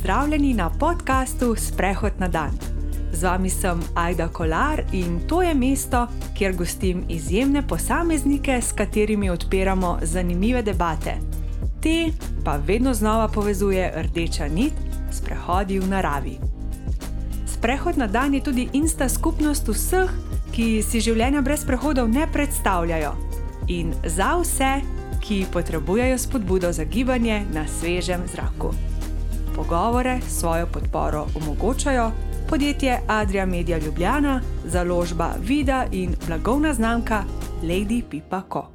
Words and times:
Pozdravljeni 0.00 0.54
na 0.54 0.70
podkastu 0.70 1.54
Sprehod 1.56 2.12
na 2.18 2.28
dan. 2.28 2.50
Z 3.12 3.22
vami 3.22 3.50
sem 3.50 3.80
Aida 3.94 4.28
Kolar 4.28 4.82
in 4.92 5.20
to 5.28 5.42
je 5.42 5.54
mesto, 5.54 6.06
kjer 6.38 6.56
gostim 6.56 7.04
izjemne 7.08 7.62
posameznike, 7.68 8.62
s 8.62 8.72
katerimi 8.72 9.30
odpiramo 9.30 9.98
zanimive 10.02 10.62
debate. 10.62 11.14
Te 11.82 12.12
pa 12.44 12.56
vedno 12.66 12.94
znova 12.94 13.28
povezuje 13.28 13.92
rdeča 13.96 14.48
nit 14.48 14.72
s 15.12 15.20
prehodi 15.20 15.78
v 15.78 15.88
naravi. 15.88 16.38
Sprehod 17.46 17.98
na 17.98 18.06
dan 18.06 18.34
je 18.34 18.42
tudi 18.42 18.68
insta 18.72 19.08
skupnost 19.08 19.68
vseh, 19.68 20.10
ki 20.52 20.82
si 20.82 21.00
življenja 21.00 21.42
brez 21.42 21.64
prehodov 21.64 22.08
ne 22.08 22.24
predstavljajo. 22.32 23.12
In 23.68 23.92
za 24.04 24.38
vse, 24.40 24.78
ki 25.20 25.44
potrebujejo 25.52 26.18
spodbudo 26.18 26.72
za 26.72 26.84
gibanje 26.84 27.44
na 27.52 27.66
svežem 27.68 28.24
zraku. 28.32 28.89
Pogovore 29.70 30.20
svojo 30.28 30.66
podporo 30.66 31.26
omogočajo 31.34 32.12
podjetje 32.48 32.98
Adria 33.08 33.46
Media 33.46 33.78
Ljubljana, 33.78 34.42
založba 34.64 35.34
Vida 35.40 35.86
in 35.92 36.14
blagovna 36.26 36.74
znamka 36.74 37.24
Lady 37.62 38.02
Pipa 38.10 38.42
Co. 38.52 38.72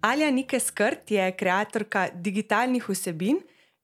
Alja 0.00 0.30
Nike 0.30 0.60
Skrt 0.60 1.10
je 1.10 1.32
ustvarjalka 1.34 2.08
digitalnih 2.14 2.88
vsebin, 2.88 3.38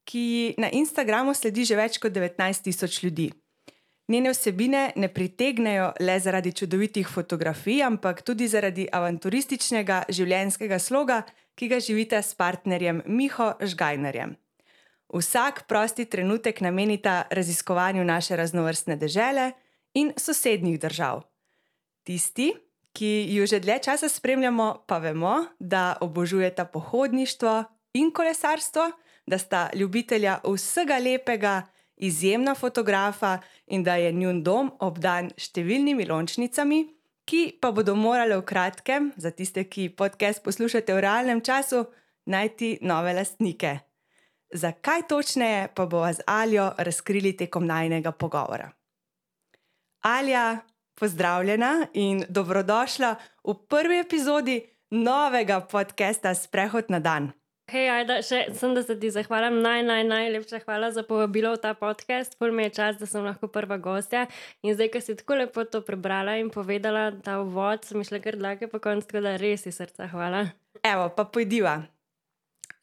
ki 0.04 0.54
na 0.58 0.70
Instagramu 0.70 1.34
sledi 1.34 1.64
že 1.64 1.76
več 1.76 1.98
kot 1.98 2.12
19 2.12 2.62
tisoč 2.62 3.02
ljudi. 3.02 3.30
Njene 4.08 4.30
vsebine 4.30 4.92
ne 4.96 5.08
pritegnejo 5.08 5.92
le 6.00 6.20
zaradi 6.20 6.52
čudovitih 6.52 7.08
fotografij, 7.08 7.82
ampak 7.82 8.22
tudi 8.22 8.48
zaradi 8.48 8.88
avanturističnega 8.92 10.02
življenjskega 10.08 10.78
sloga, 10.78 11.22
ki 11.54 11.68
ga 11.68 11.80
živite 11.80 12.22
s 12.22 12.34
partnerjem 12.34 13.02
Miho 13.06 13.52
Žgajnerjem. 13.60 14.43
Vsak 15.12 15.66
prosti 15.68 16.04
trenutek 16.04 16.60
namenita 16.60 17.22
raziskovanju 17.30 18.04
naše 18.04 18.36
raznovrstne 18.36 18.96
dežele 18.96 19.52
in 19.94 20.12
sosednjih 20.16 20.80
držav. 20.80 21.22
Tisti, 22.04 22.52
ki 22.92 23.26
ju 23.34 23.46
že 23.46 23.60
dlje 23.60 23.78
časa 23.78 24.08
spremljamo, 24.08 24.84
pa 24.86 24.98
vemo, 24.98 25.44
da 25.58 25.96
obožujeta 26.00 26.64
pohodništvo 26.64 27.64
in 27.94 28.10
kolesarstvo, 28.10 28.90
da 29.26 29.38
sta 29.38 29.70
ljubitelja 29.74 30.38
vsega 30.44 30.98
lepega 30.98 31.62
izjemna 31.96 32.54
fotografa 32.54 33.38
in 33.66 33.84
da 33.84 33.96
je 33.96 34.12
njun 34.12 34.42
dom 34.42 34.72
obdan 34.80 35.30
številnimi 35.38 36.06
lončnicami, 36.08 36.84
ki 37.24 37.56
pa 37.60 37.70
bodo 37.72 37.94
morale 37.96 38.36
v 38.36 38.44
kratkem, 38.44 39.12
za 39.16 39.30
tiste, 39.30 39.64
ki 39.64 39.88
podcast 39.96 40.42
poslušate 40.44 40.94
v 40.94 41.00
realnem 41.00 41.40
času, 41.40 41.86
najti 42.26 42.78
nove 42.82 43.14
lastnike. 43.16 43.78
Zakaj 44.54 45.02
točneje, 45.08 45.68
pa 45.74 45.86
bo 45.86 46.06
z 46.12 46.22
Aljo 46.26 46.72
razkrili 46.78 47.36
tekom 47.36 47.66
najnega 47.66 48.12
pogovora. 48.12 48.70
Alja, 50.00 50.58
pozdravljena 50.94 51.86
in 51.92 52.24
dobrodošla 52.28 53.16
v 53.44 53.54
prvi 53.68 53.98
epizodi 53.98 54.60
novega 54.90 55.60
podcasta 55.60 56.34
Sprehod 56.34 56.84
na 56.88 57.00
dan. 57.00 57.32
Hej, 57.72 57.88
ajda, 57.90 58.18
še 58.22 58.38
sem, 58.54 58.74
da 58.76 58.82
se 58.84 58.94
ti 59.00 59.10
zahvalim. 59.10 59.56
Naj, 59.64 59.82
naj, 59.88 60.04
najlepša 60.04 60.60
hvala 60.66 60.92
za 60.92 61.02
povabilo 61.02 61.54
v 61.56 61.62
ta 61.62 61.72
podcast. 61.74 62.36
Pol 62.38 62.52
mi 62.52 62.68
je 62.68 62.74
čas, 62.76 63.00
da 63.00 63.08
sem 63.10 63.24
lahko 63.24 63.48
prva 63.48 63.80
gostja. 63.82 64.26
In 64.62 64.76
zdaj, 64.76 64.92
ki 64.92 65.00
si 65.00 65.16
tako 65.18 65.40
lepo 65.40 65.64
to 65.64 65.80
prebrala 65.82 66.36
in 66.38 66.52
povedala 66.54 67.08
ta 67.24 67.40
uvod, 67.42 67.82
sem 67.88 68.04
šla 68.04 68.20
kar 68.22 68.38
dlake 68.38 68.68
po 68.70 68.78
koncu, 68.78 69.08
tako 69.08 69.24
da 69.24 69.34
res 69.40 69.66
iz 69.66 69.80
srca 69.80 70.06
hvala. 70.12 70.44
Evo, 70.84 71.08
pa 71.16 71.24
pojdiva. 71.24 71.80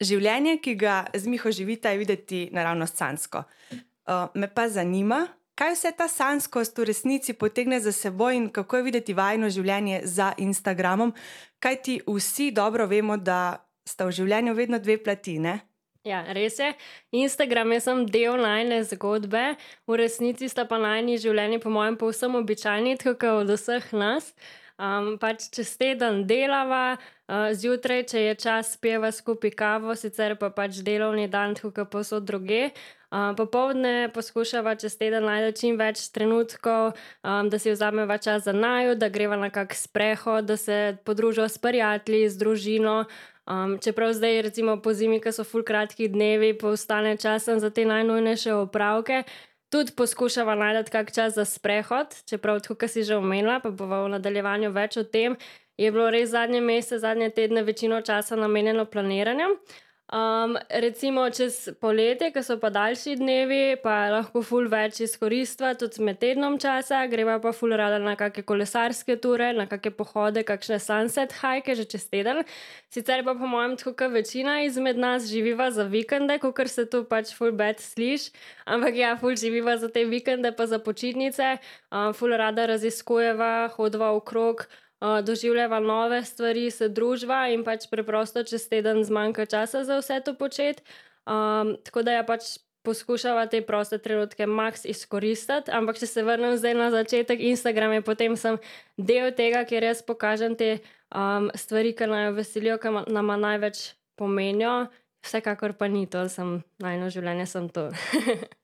Življenje, 0.02 0.58
ki 0.62 0.74
ga 0.74 1.04
z 1.14 1.30
Miho 1.30 1.52
živite, 1.54 1.92
je 1.92 1.98
videti 2.00 2.40
naravno 2.52 2.86
sansko. 2.86 3.44
Uh, 3.72 4.26
me 4.34 4.48
pa 4.50 4.66
zanima, 4.68 5.26
kaj 5.54 5.74
vse 5.76 5.92
ta 5.96 6.08
sanskost 6.10 6.78
v 6.78 6.88
resnici 6.90 7.36
potegne 7.38 7.78
za 7.80 7.92
seboj 7.92 8.36
in 8.36 8.48
kako 8.50 8.76
je 8.80 8.82
videti 8.82 9.14
vajno 9.14 9.50
življenje 9.50 10.00
za 10.04 10.32
Instagramom, 10.38 11.14
kaj 11.62 11.76
ti 11.82 12.00
vsi 12.06 12.50
dobro 12.50 12.86
vemo, 12.90 13.16
da 13.16 13.62
sta 13.86 14.08
v 14.08 14.16
življenju 14.18 14.54
vedno 14.58 14.80
dve 14.82 14.98
plati. 15.02 15.38
Ne? 15.38 15.60
Ja, 16.02 16.24
res 16.34 16.58
je. 16.58 16.72
Instagram 17.14 17.76
je 17.76 17.80
samo 17.80 18.08
del 18.10 18.40
najne 18.42 18.80
zgodbe, 18.90 19.54
v 19.86 19.98
resnici 20.00 20.48
sta 20.50 20.64
pa 20.66 20.80
najni 20.82 21.14
življenji, 21.22 21.60
po 21.62 21.70
mojem, 21.70 21.94
povsem 22.00 22.34
običajni, 22.34 22.96
tako 22.98 23.14
kot 23.22 23.44
od 23.44 23.54
vseh 23.54 23.86
nas. 23.94 24.32
Um, 24.80 25.18
pač 25.20 25.50
čez 25.52 25.74
teden 25.76 26.22
delava, 26.26 26.96
uh, 26.96 27.50
zjutraj, 27.52 28.06
če 28.12 28.22
je 28.24 28.34
čas, 28.40 28.72
pijeva 28.80 29.12
skupaj 29.12 29.52
kavo, 29.56 29.94
sicer 29.98 30.34
pa 30.40 30.48
pač 30.50 30.80
delovni 30.84 31.28
dan, 31.28 31.54
tako 31.58 31.70
kot 31.76 31.90
posod 31.92 32.24
druge. 32.24 32.70
Uh, 33.12 33.34
popovdne 33.36 34.08
poskušava 34.14 34.72
čez 34.80 34.96
teden 34.96 35.28
najti 35.28 35.58
čim 35.60 35.76
več 35.76 36.06
trenutkov, 36.14 36.94
um, 37.20 37.50
da 37.52 37.60
si 37.60 37.74
vzameva 37.74 38.16
čas 38.16 38.48
za 38.48 38.56
naju, 38.56 38.96
da 38.96 39.12
greva 39.12 39.36
na 39.36 39.50
kak 39.52 39.76
sprehod, 39.76 40.48
da 40.48 40.56
se 40.56 40.96
podruživa 41.04 41.50
s 41.52 41.60
prijatelji, 41.60 42.30
z 42.32 42.40
družino. 42.40 42.96
Um, 43.42 43.76
čeprav 43.82 44.12
zdaj, 44.16 44.42
recimo 44.42 44.78
po 44.80 44.94
zimi, 44.94 45.20
ki 45.20 45.32
so 45.34 45.44
full 45.44 45.66
kratki 45.66 46.08
dnevi, 46.08 46.54
postane 46.56 47.16
čas 47.18 47.50
za 47.50 47.70
te 47.70 47.84
najnujnejše 47.84 48.54
opravke, 48.54 49.24
tudi 49.72 49.92
poskušava 49.96 50.54
najti 50.54 50.90
kak 50.90 51.12
čas 51.14 51.34
za 51.34 51.44
sprehod, 51.44 52.06
čeprav 52.28 52.60
tako, 52.60 52.74
ki 52.74 52.88
si 52.88 53.04
že 53.08 53.16
omenila, 53.16 53.60
pa 53.64 53.70
bomo 53.70 54.02
v 54.04 54.12
nadaljevanju 54.16 54.70
več 54.70 54.98
o 55.00 55.04
tem. 55.04 55.36
Je 55.80 55.88
bilo 55.90 56.10
res 56.12 56.30
zadnje 56.30 56.60
mesece, 56.60 56.98
zadnje 57.00 57.30
tedne, 57.32 57.62
večino 57.64 58.02
časa 58.04 58.36
namenjeno 58.36 58.84
planiranju. 58.84 59.48
Um, 60.12 60.58
recimo 60.68 61.30
čez 61.30 61.70
poletje, 61.80 62.28
ko 62.34 62.42
so 62.44 62.58
pa 62.60 62.68
daljši 62.68 63.14
dnevi, 63.16 63.60
pa 63.80 64.10
lahko 64.12 64.42
ful 64.44 64.66
več 64.68 64.98
izkoristva, 65.06 65.70
tudi 65.80 66.04
med 66.04 66.18
tednom 66.20 66.58
časa, 66.60 66.98
greva 67.08 67.38
pa 67.40 67.54
ful 67.56 67.72
rada 67.80 67.96
na 67.96 68.12
kakšne 68.20 68.44
kolesarske 68.44 69.16
ture, 69.24 69.54
na 69.56 69.64
kakšne 69.70 69.94
pohode, 69.96 70.42
kakšne 70.44 70.76
sunset 70.84 71.32
hike 71.40 71.78
že 71.80 71.88
čez 71.88 72.04
teden. 72.12 72.42
Sicer 72.92 73.24
pa 73.24 73.32
po 73.32 73.48
mojem, 73.48 73.78
tako 73.80 73.94
kot 74.02 74.12
večina 74.12 74.58
izmed 74.66 75.00
nas 75.00 75.32
živiva 75.32 75.70
za 75.72 75.88
vikende, 75.88 76.36
kot 76.44 76.60
se 76.68 76.84
tu 76.84 77.06
pač 77.08 77.32
ful 77.32 77.56
bed 77.56 77.80
sliš, 77.80 78.28
ampak 78.68 79.00
ja, 79.00 79.16
ful 79.16 79.32
živiva 79.32 79.80
za 79.80 79.88
te 79.88 80.04
vikende, 80.04 80.52
pa 80.52 80.68
za 80.68 80.76
počitnice, 80.76 81.56
um, 81.88 82.12
ful 82.12 82.36
rada 82.36 82.68
raziskujeva, 82.68 83.72
hodva 83.80 84.12
okrog 84.12 84.68
doživljava 85.02 85.80
nove 85.80 86.22
stvari, 86.24 86.70
se 86.70 86.88
družba 86.88 87.48
in 87.50 87.64
pač 87.66 87.88
preprosto 87.90 88.44
čez 88.46 88.68
teden 88.70 89.02
zmanjka 89.04 89.46
časa 89.46 89.84
za 89.84 89.98
vse 89.98 90.20
to 90.24 90.34
početi. 90.38 90.82
Um, 91.26 91.76
tako 91.82 92.02
da 92.02 92.18
ja 92.18 92.22
pač 92.26 92.58
poskušava 92.82 93.46
te 93.46 93.62
proste 93.62 93.98
trenutke 93.98 94.46
max 94.46 94.86
izkoristiti, 94.90 95.70
ampak 95.70 95.98
če 95.98 96.06
se 96.06 96.24
vrnem 96.26 96.56
zdaj 96.58 96.74
na 96.74 96.88
začetek, 96.90 97.42
Instagram 97.52 97.98
je 97.98 98.06
potem 98.06 98.36
sem 98.36 98.58
del 98.98 99.30
tega, 99.38 99.62
kjer 99.66 99.86
jaz 99.90 100.02
pokažem 100.06 100.56
te 100.58 100.72
um, 101.14 101.50
stvari, 101.54 101.94
ki 101.94 102.10
naj 102.10 102.32
veselijo, 102.38 102.78
ki 102.82 102.94
nam 103.06 103.34
največ 103.40 103.92
pomenijo. 104.18 104.88
Vsekakor 105.22 105.76
pa 105.78 105.86
ni 105.86 106.08
to, 106.10 106.26
sem 106.26 106.58
najno 106.82 107.10
življenje, 107.14 107.46
sem 107.46 107.70
to. 107.70 107.90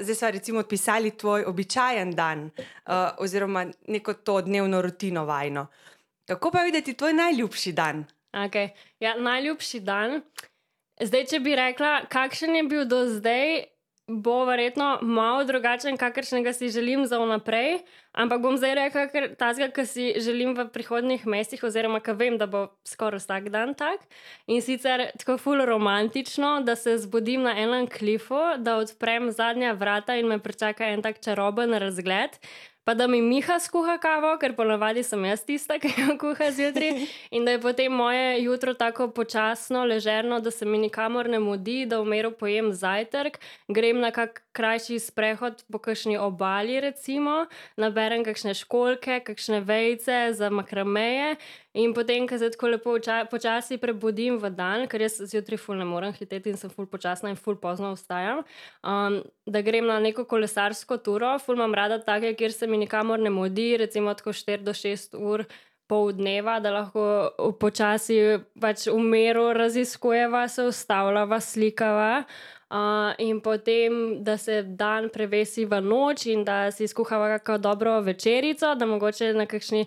Zdaj 0.00 0.14
smo 0.14 0.30
recimo 0.30 0.58
odpisali 0.58 1.10
tvoj 1.16 1.44
običajen 1.44 2.14
dan, 2.14 2.44
uh, 2.44 2.92
oziroma 3.18 3.66
neko 3.88 4.14
to 4.14 4.40
dnevno 4.40 4.82
rutino 4.82 5.24
vajno. 5.24 5.66
Kako 6.26 6.50
pa 6.50 6.62
videti 6.62 6.94
tvoj 6.94 7.12
najljubši 7.12 7.72
dan? 7.72 8.04
Okay. 8.32 8.68
Ja, 9.00 9.16
najljubši 9.16 9.80
dan. 9.80 10.22
Zdaj, 11.00 11.24
če 11.24 11.40
bi 11.40 11.56
rekla, 11.56 12.06
kakšen 12.08 12.56
je 12.56 12.62
bil 12.62 12.84
do 12.88 13.02
zdaj, 13.08 13.64
bo 14.06 14.44
verjetno 14.44 14.98
malo 15.02 15.44
drugačen, 15.44 15.96
kakršnega 15.96 16.52
si 16.52 16.68
želim 16.68 17.06
za 17.06 17.18
vnaprej, 17.18 17.78
ampak 18.12 18.42
bom 18.42 18.56
zdaj 18.58 18.74
rekel, 18.74 19.06
ker 19.12 19.28
tazga, 19.38 19.68
ki 19.70 19.84
si 19.86 20.06
želim 20.20 20.56
v 20.58 20.66
prihodnih 20.74 21.26
mesecih, 21.26 21.62
oziroma 21.64 22.00
ki 22.02 22.16
vem, 22.18 22.38
da 22.38 22.46
bo 22.50 22.66
skoraj 22.84 23.22
vsak 23.22 23.48
dan 23.54 23.74
tak. 23.78 24.02
In 24.46 24.62
sicer 24.62 25.06
tako 25.18 25.38
ful 25.38 25.62
romantično, 25.66 26.60
da 26.66 26.76
se 26.76 26.98
zbudim 26.98 27.46
na 27.46 27.54
enem 27.58 27.86
klifu, 27.86 28.40
da 28.58 28.76
odprem 28.82 29.30
zadnja 29.30 29.72
vrata 29.72 30.18
in 30.18 30.28
me 30.28 30.38
pričaka 30.42 30.90
en 30.90 31.02
tak 31.02 31.22
čaroben 31.22 31.74
razgled 31.78 32.38
pa 32.84 32.94
da 32.94 33.06
mi 33.06 33.22
Miha 33.22 33.58
skuha 33.60 33.98
kavo, 34.02 34.32
ker 34.42 34.56
ponavadi 34.58 35.02
sem 35.06 35.24
jaz 35.24 35.44
tista, 35.46 35.78
ki 35.78 35.92
jo 35.96 36.16
kuha 36.18 36.50
zjutraj, 36.50 37.06
in 37.36 37.44
da 37.46 37.54
je 37.54 37.60
potem 37.62 37.92
moje 37.92 38.42
jutro 38.42 38.74
tako 38.74 39.08
počasno, 39.14 39.84
ležerno, 39.84 40.40
da 40.40 40.50
se 40.50 40.66
mi 40.66 40.78
nikamor 40.78 41.28
ne 41.30 41.38
mudi, 41.38 41.86
da 41.86 42.00
v 42.00 42.10
miru 42.10 42.32
pojem 42.34 42.72
zajtrk, 42.74 43.38
grem 43.68 44.00
na 44.02 44.10
kak 44.10 44.42
krajši 44.52 44.98
sprehod 44.98 45.62
po 45.72 45.78
kakšni 45.78 46.18
obali, 46.18 46.80
recimo, 46.80 47.46
naberem 47.76 48.24
kakšne 48.26 48.54
školke, 48.58 49.20
kakšne 49.24 49.62
vejce 49.64 50.32
za 50.34 50.50
makrameje. 50.50 51.36
In 51.74 51.94
potem, 51.96 52.26
ko 52.28 52.36
se 52.38 52.50
tako 52.52 52.68
lepo 52.68 52.94
počasi 53.30 53.78
prebudim 53.80 54.36
v 54.36 54.50
dan, 54.52 54.84
ker 54.88 55.00
jaz 55.00 55.16
zjutraj 55.24 55.56
ful 55.56 55.78
ne 55.80 55.86
morem 55.88 56.12
hiteti 56.12 56.52
in 56.52 56.58
sem 56.60 56.68
ful 56.70 56.84
počasna 56.86 57.30
in 57.32 57.36
ful 57.36 57.56
pozno 57.56 57.94
vstajam, 57.96 58.42
um, 58.84 59.22
da 59.46 59.62
grem 59.64 59.86
na 59.88 59.96
neko 59.98 60.26
kolesarsko 60.28 60.98
turo, 61.00 61.38
ful 61.40 61.56
imam 61.56 61.72
rada 61.72 61.98
take, 61.98 62.34
kjer 62.36 62.52
se 62.52 62.68
mi 62.68 62.76
nikamor 62.76 63.18
ne 63.18 63.32
modi, 63.32 63.76
recimo 63.80 64.12
tako 64.14 64.36
4 64.36 64.62
do 64.62 64.76
6 64.76 65.16
ur. 65.16 65.46
Pol 65.90 66.12
dneva, 66.16 66.54
da 66.62 66.70
lahko 66.72 67.02
počasi 67.60 68.38
pač 68.60 68.86
v 68.86 69.00
miru 69.02 69.50
raziskujeva, 69.52 70.46
se 70.48 70.64
ustavljava, 70.64 71.36
slikava. 71.42 72.22
Uh, 72.72 73.10
in 73.20 73.42
potem, 73.44 74.22
da 74.24 74.38
se 74.40 74.62
dan 74.62 75.10
prevesi 75.12 75.66
v 75.68 75.82
noč 75.84 76.24
in 76.32 76.46
da 76.48 76.70
si 76.72 76.88
skuhava 76.88 77.34
kako 77.34 77.58
dobro 77.58 77.98
večerico, 78.00 78.72
da 78.78 78.88
mogoče 78.88 79.34
na 79.36 79.44
kakšni, 79.44 79.84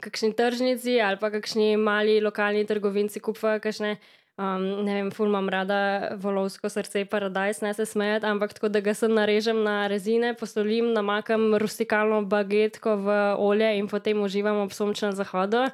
kakšni 0.00 0.32
tržnici 0.32 1.00
ali 1.00 1.20
pa 1.20 1.30
kakšni 1.30 1.76
mali 1.76 2.20
lokalni 2.20 2.64
trgovinci 2.66 3.20
kupajo 3.20 3.60
kakšne. 3.60 3.96
Um, 4.40 4.62
ne 4.86 4.94
vem, 4.96 5.10
ful 5.12 5.28
imam 5.28 5.44
rada 5.52 6.16
volovsko 6.16 6.70
srce, 6.72 7.02
paradajz, 7.04 7.60
ne 7.60 7.74
se 7.76 7.84
smejati, 7.86 8.24
ampak 8.26 8.54
tako 8.56 8.70
da 8.72 8.80
ga 8.80 8.94
sem 8.96 9.12
narežem 9.12 9.60
na 9.62 9.86
rezine, 9.92 10.32
posolim, 10.34 10.88
namakam 10.96 11.52
rustikalno 11.60 12.22
bagetko 12.24 12.96
v 12.96 13.18
olje 13.36 13.68
in 13.76 13.90
potem 13.92 14.24
uživam 14.24 14.62
ob 14.64 14.72
sončnem 14.72 15.12
zahodu. 15.12 15.66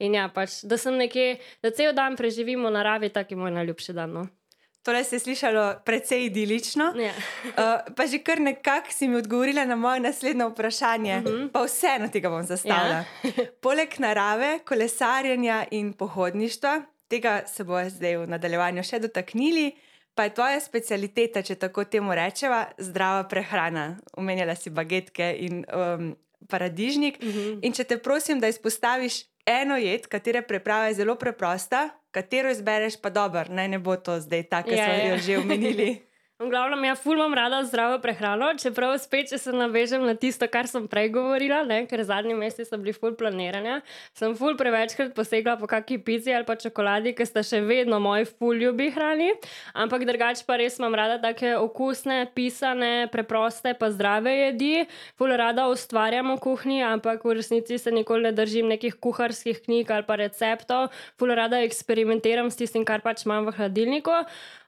In 0.00 0.16
ja, 0.16 0.30
pač, 0.32 0.62
da 0.64 0.80
sem 0.80 0.96
nekje, 0.96 1.36
da 1.60 1.70
cel 1.70 1.92
dan 1.92 2.16
preživim 2.16 2.64
v 2.64 2.72
naravi, 2.72 3.12
tak 3.12 3.30
je 3.30 3.36
moj 3.36 3.52
najljubši 3.52 3.92
dan. 4.00 4.16
No. 4.16 4.26
Torej 4.86 5.04
se 5.04 5.16
je 5.16 5.20
slišalo 5.20 5.74
precej 5.84 6.24
idilično. 6.24 6.92
Ja. 6.96 7.12
Uh, 7.44 7.52
pa 7.96 8.06
že 8.06 8.18
kar 8.18 8.40
nekako 8.40 8.92
si 8.94 9.08
mi 9.08 9.16
odgovorila 9.16 9.64
na 9.64 9.76
moje 9.76 10.00
naslednje 10.00 10.44
vprašanje, 10.44 11.16
uh 11.16 11.32
-huh. 11.32 11.48
pa 11.52 11.64
vseeno 11.64 12.08
tega 12.08 12.30
bom 12.30 12.42
zastavila. 12.42 13.04
Ja. 13.22 13.30
Poleg 13.64 13.98
narave, 13.98 14.58
kolesarjenja 14.58 15.64
in 15.70 15.92
pohodništva, 15.92 16.82
tega 17.08 17.42
se 17.46 17.64
bo 17.64 17.88
zdaj 17.88 18.16
v 18.16 18.26
nadaljevanju 18.26 18.82
še 18.82 18.98
dotaknili, 18.98 19.72
pa 20.14 20.24
je 20.24 20.34
tvoja 20.34 20.60
specialiteta, 20.60 21.42
če 21.42 21.54
tako 21.54 21.84
temu 21.84 22.14
rečeva, 22.14 22.66
zdrava 22.78 23.24
prehrana. 23.28 23.96
Umenjala 24.16 24.54
si 24.54 24.70
bagetke 24.70 25.36
in 25.38 25.64
um, 25.74 26.16
paradižnik. 26.48 27.18
Uh 27.22 27.28
-huh. 27.28 27.58
In 27.62 27.72
če 27.72 27.84
te 27.84 27.98
prosim, 27.98 28.40
da 28.40 28.48
izpostaviš 28.48 29.24
eno 29.46 29.76
jed, 29.76 30.06
katere 30.06 30.42
preprava 30.42 30.86
je 30.86 30.94
zelo 30.94 31.14
preprosta, 31.14 31.88
katero 32.16 32.50
izbereš, 32.50 32.96
pa 32.96 33.12
dobro, 33.12 33.44
naj 33.50 33.68
ne 33.68 33.78
bo 33.78 33.96
to 33.98 34.16
zdaj 34.20 34.46
tako, 34.48 34.70
kot 34.70 34.78
Ja, 34.78 34.84
smo 34.84 34.94
ja. 34.94 35.08
jo 35.10 35.16
že 35.18 35.38
omenili. 35.38 35.90
V 36.36 36.50
glavnem, 36.52 36.82
ja, 36.84 36.92
ful 36.92 37.16
imam 37.16 37.32
rada 37.32 37.62
zdravo 37.64 37.94
prehrano, 37.96 38.50
čeprav 38.60 38.90
spet, 39.00 39.30
če 39.30 39.38
se 39.40 39.52
navežem 39.56 40.02
na 40.04 40.12
tisto, 40.20 40.44
kar 40.52 40.66
sem 40.68 40.84
prej 40.84 41.06
govorila, 41.14 41.62
ne, 41.64 41.78
ker 41.88 42.02
zadnji 42.04 42.34
meseci 42.36 42.68
so 42.68 42.76
bili 42.76 42.92
ful 42.92 43.14
planiranja, 43.16 43.78
sem 44.12 44.34
ful 44.36 44.52
prevečkrat 44.60 45.14
posegla 45.16 45.54
po 45.56 45.64
kakšni 45.64 45.96
pici 46.04 46.34
ali 46.36 46.44
pa 46.44 46.58
čokoladi, 46.60 47.14
ki 47.16 47.24
sta 47.24 47.40
še 47.40 47.62
vedno 47.64 47.96
moji 48.04 48.28
ful 48.28 48.60
ljubi 48.60 48.90
hrani, 48.92 49.30
ampak 49.72 50.04
drugače 50.04 50.44
pa 50.44 50.58
res 50.60 50.76
imam 50.76 50.98
rada 51.00 51.16
take 51.22 51.54
okusne, 51.56 52.18
pisane, 52.36 53.08
preproste 53.08 53.72
pa 53.80 53.88
zdrave 53.96 54.36
jedi. 54.36 54.84
Ful 55.16 55.32
rada 55.40 55.70
ustvarjam 55.72 56.34
v 56.34 56.36
kuhinji, 56.50 56.84
ampak 56.84 57.24
v 57.24 57.38
resnici 57.40 57.80
se 57.80 57.88
nikoli 57.96 58.28
ne 58.28 58.34
držim 58.36 58.68
nekih 58.74 59.00
kuharskih 59.00 59.64
knjig 59.64 59.88
ali 59.88 60.04
pa 60.04 60.20
receptov, 60.20 60.92
ful 61.16 61.32
rada 61.32 61.64
eksperimentiram 61.64 62.52
s 62.52 62.60
tistim, 62.60 62.84
kar 62.84 63.00
pač 63.00 63.24
imam 63.24 63.48
v 63.48 63.56
hladilniku. 63.56 64.20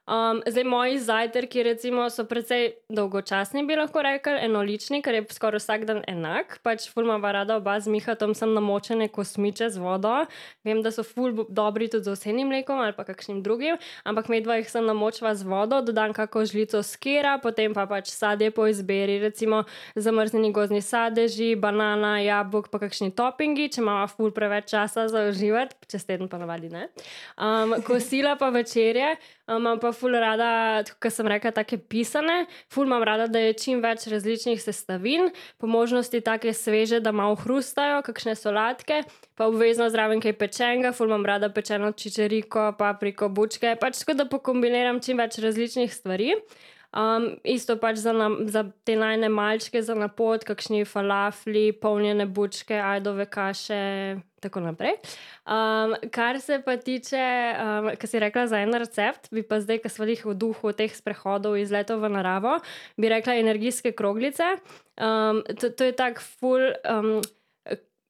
Um, 0.09 0.43
zdaj, 0.47 0.65
moji 0.65 0.99
zajtrki 0.99 1.63
recimo, 1.63 2.11
so 2.11 2.25
precej 2.25 2.71
dolgočasni, 2.89 3.61
bi 3.69 3.77
lahko 3.77 4.01
rekel, 4.03 4.39
enolični, 4.41 5.03
ker 5.05 5.19
je 5.19 5.27
skoraj 5.37 5.61
vsak 5.61 5.85
dan 5.85 6.01
enak. 6.09 6.55
Pač 6.65 6.87
fulmava 6.89 7.33
rada 7.37 7.59
oba 7.61 7.75
z 7.77 7.93
Mihatom, 7.93 8.33
sem 8.33 8.55
namočene 8.57 9.11
kosmiče 9.13 9.69
z 9.69 9.77
vodo. 9.77 10.15
Vem, 10.65 10.81
da 10.81 10.89
so 10.97 11.05
ful 11.05 11.45
dobri 11.53 11.91
tudi 11.93 12.09
z 12.09 12.15
osenim 12.17 12.49
mlekom 12.49 12.81
ali 12.81 12.97
pa 12.97 13.05
kakšnim 13.05 13.43
drugim, 13.45 13.77
ampak 14.09 14.33
medva 14.33 14.57
jih 14.57 14.71
sem 14.73 14.89
namočila 14.89 15.35
z 15.37 15.45
vodo, 15.45 15.83
dodam 15.85 16.17
kako 16.17 16.47
žlico 16.49 16.81
skera, 16.81 17.37
potem 17.45 17.77
pa 17.77 17.85
pač 17.85 18.09
sadje 18.09 18.49
po 18.49 18.65
izbiri, 18.65 19.19
recimo 19.21 19.67
zamrznjeni 19.93 20.55
gozni 20.57 20.81
sadeži, 20.81 21.53
banana, 21.53 22.17
jabolk, 22.25 22.73
pa 22.73 22.81
kakšni 22.81 23.13
toppingi, 23.13 23.69
če 23.77 23.85
imamo 23.85 24.09
ful 24.09 24.33
preveč 24.33 24.73
časa 24.73 25.05
za 25.13 25.29
uživati, 25.29 25.77
čez 25.85 26.09
teden 26.09 26.33
pa 26.33 26.41
navadi 26.41 26.73
ne. 26.73 26.89
Um, 27.37 27.77
kosila 27.85 28.39
pa 28.41 28.49
večerje. 28.57 29.19
Um, 29.49 29.59
Imam 29.59 29.81
pa 29.81 29.91
ful 29.99 30.15
rada, 30.17 30.85
kot 31.03 31.15
sem 31.15 31.29
rekla, 31.29 31.53
take 31.57 31.79
pisane. 31.91 32.47
Ful 32.73 32.87
imam 32.89 33.05
rada, 33.07 33.27
da 33.31 33.43
je 33.43 33.57
čim 33.59 33.83
več 33.85 34.07
različnih 34.11 34.61
sestavin, 34.63 35.29
po 35.59 35.71
možnosti 35.71 36.23
take 36.25 36.55
sveže, 36.55 37.03
da 37.05 37.13
malo 37.13 37.37
hrustajo, 37.43 38.01
kakšne 38.07 38.37
solatke, 38.39 39.03
pa 39.39 39.51
obvezno 39.51 39.91
zraven 39.93 40.23
kaj 40.25 40.39
pečenega, 40.39 40.95
ful 40.97 41.11
imam 41.11 41.27
rada 41.27 41.51
pečeno 41.53 41.93
čičeriko, 41.93 42.73
papriko, 42.79 43.29
bučke, 43.29 43.77
pač 43.81 44.03
tako 44.05 44.19
da 44.23 44.29
pokombiniram 44.31 45.03
čim 45.05 45.21
več 45.21 45.41
različnih 45.43 45.93
stvari. 45.93 46.35
Um, 46.89 47.35
isto 47.45 47.77
pač 47.77 47.99
za, 48.01 48.15
na, 48.17 48.31
za 48.49 48.63
te 48.89 48.95
najne 48.97 49.29
malčke, 49.29 49.83
za 49.85 49.93
napot, 49.93 50.45
kakšni 50.49 50.87
falafli, 50.89 51.69
polnjene 51.77 52.25
bučke, 52.25 52.79
ajdove 52.81 53.27
kaše, 53.29 53.83
tako 54.41 54.63
naprej. 54.65 54.97
Um, 55.47 55.95
kar 56.15 56.41
se 56.41 56.61
pa 56.65 56.77
tiče, 56.77 57.25
um, 57.63 57.91
kar 57.99 58.11
si 58.11 58.23
rekla 58.23 58.47
za 58.51 58.63
en 58.65 58.75
recept, 58.75 59.31
bi 59.35 59.43
pa 59.47 59.61
zdaj, 59.61 59.83
ko 59.85 59.93
smo 59.93 60.09
jih 60.09 60.25
v 60.27 60.37
duhu 60.39 60.73
teh 60.77 60.95
sprehodov 60.95 61.59
iz 61.61 61.73
letov 61.75 62.03
v 62.05 62.13
naravo, 62.15 62.59
bi 62.97 63.11
rekla 63.13 63.39
energijske 63.43 63.93
kroglice. 63.99 64.57
Um, 64.99 65.43
to, 65.61 65.71
to 65.71 65.91
je 65.91 65.97
tak 65.99 66.23
full, 66.23 66.73
um, 66.89 67.19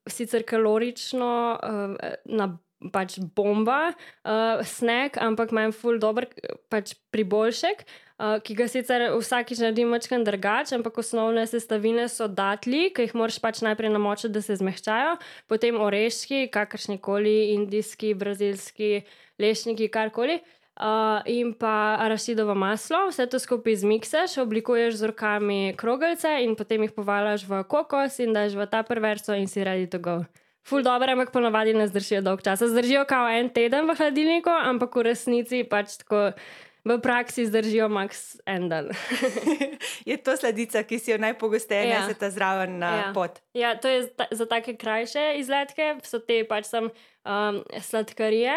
sicer 0.09 0.47
kalorično, 0.49 1.33
um, 1.63 1.97
na 2.25 2.53
pač 2.95 3.19
bomba, 3.35 3.91
uh, 4.23 4.61
snack, 4.63 5.19
ampak 5.19 5.51
manj 5.51 5.75
full 5.75 5.99
dober 5.99 6.29
pač 6.71 6.95
priboljšek. 7.11 7.83
Uh, 7.83 8.08
ki 8.19 8.55
ga 8.59 8.67
sicer 8.67 9.05
vsakič 9.15 9.61
naredim 9.63 9.93
večkrat 9.95 10.25
drugače, 10.27 10.75
ampak 10.79 10.99
osnovne 10.99 11.47
sestavine 11.47 12.09
so 12.11 12.27
datli, 12.27 12.89
ki 12.95 13.07
jih 13.07 13.15
moraš 13.15 13.39
pač 13.39 13.63
najprej 13.63 13.93
namočiti, 13.95 14.33
da 14.35 14.43
se 14.43 14.59
zmehčajo, 14.59 15.17
potem 15.47 15.79
oreščki, 15.79 16.49
kakršni 16.51 16.99
koli, 16.99 17.55
indijski, 17.55 18.15
brazilski, 18.19 19.05
lešniki, 19.39 19.91
karkoli. 19.95 20.41
Uh, 20.79 21.25
in 21.27 21.57
pa 21.59 21.99
arašidovo 21.99 22.55
maslo, 22.55 23.09
vse 23.09 23.25
to 23.27 23.41
skupaj 23.43 23.81
zmiksaš, 23.81 24.37
oblikuješ 24.39 25.01
z 25.01 25.09
rokami 25.11 25.75
krogelce 25.75 26.37
in 26.45 26.55
potem 26.55 26.85
jih 26.87 26.93
povalaš 26.95 27.43
v 27.51 27.65
kokos 27.67 28.21
in 28.23 28.31
daš 28.31 28.55
v 28.55 28.67
ta 28.71 28.85
perverso 28.87 29.35
in 29.35 29.51
si 29.51 29.67
ready 29.67 29.91
to 29.91 29.99
go. 29.99 30.23
Ful 30.63 30.87
dobro, 30.87 31.11
ampak 31.11 31.33
ponovadi 31.35 31.75
ne 31.75 31.89
zdržijo 31.91 32.23
dolg 32.23 32.45
čas. 32.47 32.63
Zdržijo 32.63 33.03
kao 33.11 33.27
en 33.27 33.51
teden 33.51 33.91
v 33.91 33.97
hladilniku, 33.99 34.55
ampak 34.55 34.95
v 34.95 35.07
resnici 35.11 35.65
pač 35.67 35.99
tako 36.05 36.31
v 36.89 36.97
praksi 37.01 37.45
zdržijo 37.47 37.89
max 37.93 38.37
en 38.47 38.69
dan. 38.69 38.89
je 40.11 40.17
to 40.17 40.37
sledica, 40.37 40.83
ki 40.83 40.99
si 40.99 41.11
jo 41.13 41.19
najpogosteje 41.21 41.89
Ja. 41.89 42.01
nesete 42.01 42.31
zraven 42.31 42.79
na 42.79 42.91
Ja. 42.97 43.13
pot. 43.15 43.41
Ja, 43.55 43.77
to 43.77 43.89
je 43.89 44.07
ta, 44.09 44.27
za 44.31 44.47
take 44.47 44.77
krajše 44.77 45.37
izletke, 45.39 46.01
so 46.03 46.19
te 46.19 46.45
pač 46.49 46.65
sem 46.67 46.89
um, 46.89 47.61
sladkarije. 47.81 48.57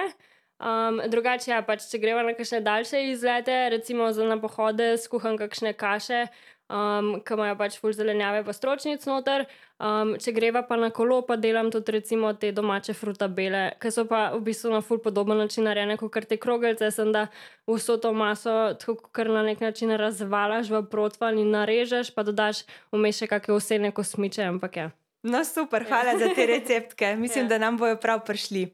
Um, 0.61 1.01
drugače, 1.09 1.51
ja, 1.51 1.61
pač, 1.65 1.87
če 1.89 1.97
greva 1.97 2.21
na 2.21 2.35
kakšne 2.37 2.61
daljše 2.61 2.99
izlete, 3.09 3.69
recimo 3.73 4.11
za 4.13 4.23
na 4.23 4.37
pohode, 4.37 4.93
skuham 5.01 5.33
kakšne 5.37 5.73
kaše, 5.73 6.27
um, 6.71 7.11
ki 7.25 7.35
imajo 7.35 7.57
pač 7.59 7.75
ful 7.81 7.93
zelenjave, 7.95 8.45
pa 8.47 8.53
stročnic 8.55 9.03
noter. 9.09 9.45
Um, 9.81 10.13
če 10.21 10.33
greva 10.35 10.61
pa 10.67 10.77
na 10.79 10.91
kolo, 10.93 11.21
pa 11.25 11.35
delam 11.41 11.71
tudi 11.73 11.95
recimo 11.97 12.31
te 12.37 12.51
domače 12.55 12.93
frutabele, 12.93 13.63
ki 13.81 13.91
so 13.91 14.05
pa 14.09 14.29
v 14.35 14.41
bistvu 14.45 14.71
na 14.75 14.81
ful 14.85 15.01
podoben 15.01 15.41
način 15.41 15.65
narejene 15.65 15.97
kot 15.99 16.27
te 16.29 16.37
krogelce, 16.37 16.91
sem 16.93 17.11
da 17.11 17.25
vso 17.69 17.97
to 18.01 18.13
maso 18.13 18.73
tako 18.79 19.09
kar 19.11 19.29
na 19.33 19.43
nek 19.43 19.61
način 19.61 19.91
razvalaš 19.97 20.69
v 20.71 20.83
protvan 20.91 21.39
in 21.41 21.51
narežeš, 21.55 22.13
pa 22.15 22.23
dodaš 22.23 22.63
vmes 22.93 23.19
še 23.19 23.27
kakšne 23.31 23.57
osene 23.57 23.91
kosmiče, 23.91 24.45
ampak 24.53 24.77
ja. 24.77 24.91
No, 25.23 25.43
super, 25.45 25.85
hvala 25.85 26.15
za 26.17 26.31
te 26.33 26.45
receptke. 26.49 27.15
Mislim, 27.23 27.45
Ja. 27.45 27.49
da 27.49 27.57
nam 27.57 27.77
bojo 27.77 27.97
prav 27.97 28.23
prišli. 28.25 28.69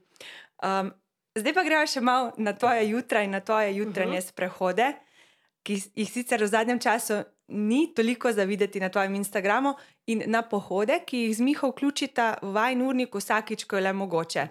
Um, 0.63 0.91
zdaj 1.35 1.53
pa 1.53 1.63
gremo 1.63 1.87
še 1.87 2.01
malo 2.01 2.31
na 2.37 2.53
tvoje 2.53 2.89
jutra 2.89 3.23
in 3.23 3.31
na 3.31 3.39
tvoje 3.39 3.75
jutranje 3.75 4.19
uh 4.19 4.23
-huh. 4.23 4.29
sprehode, 4.29 4.93
ki 5.63 5.81
jih 5.95 6.11
sicer 6.11 6.43
v 6.43 6.47
zadnjem 6.47 6.79
času 6.79 7.23
ni 7.47 7.93
toliko 7.93 8.31
zavideti 8.31 8.79
na 8.79 8.89
tvojem 8.89 9.15
Instagramu, 9.15 9.73
in 10.07 10.23
na 10.27 10.41
pohode, 10.41 10.99
ki 11.05 11.17
jih 11.17 11.35
z 11.37 11.41
Miho 11.43 11.69
vključita 11.71 12.37
v 12.41 12.51
vajen 12.55 12.81
urnik 12.81 13.15
vsakič, 13.15 13.65
ko 13.65 13.75
je 13.75 13.81
le 13.81 13.93
mogoče. 13.93 14.47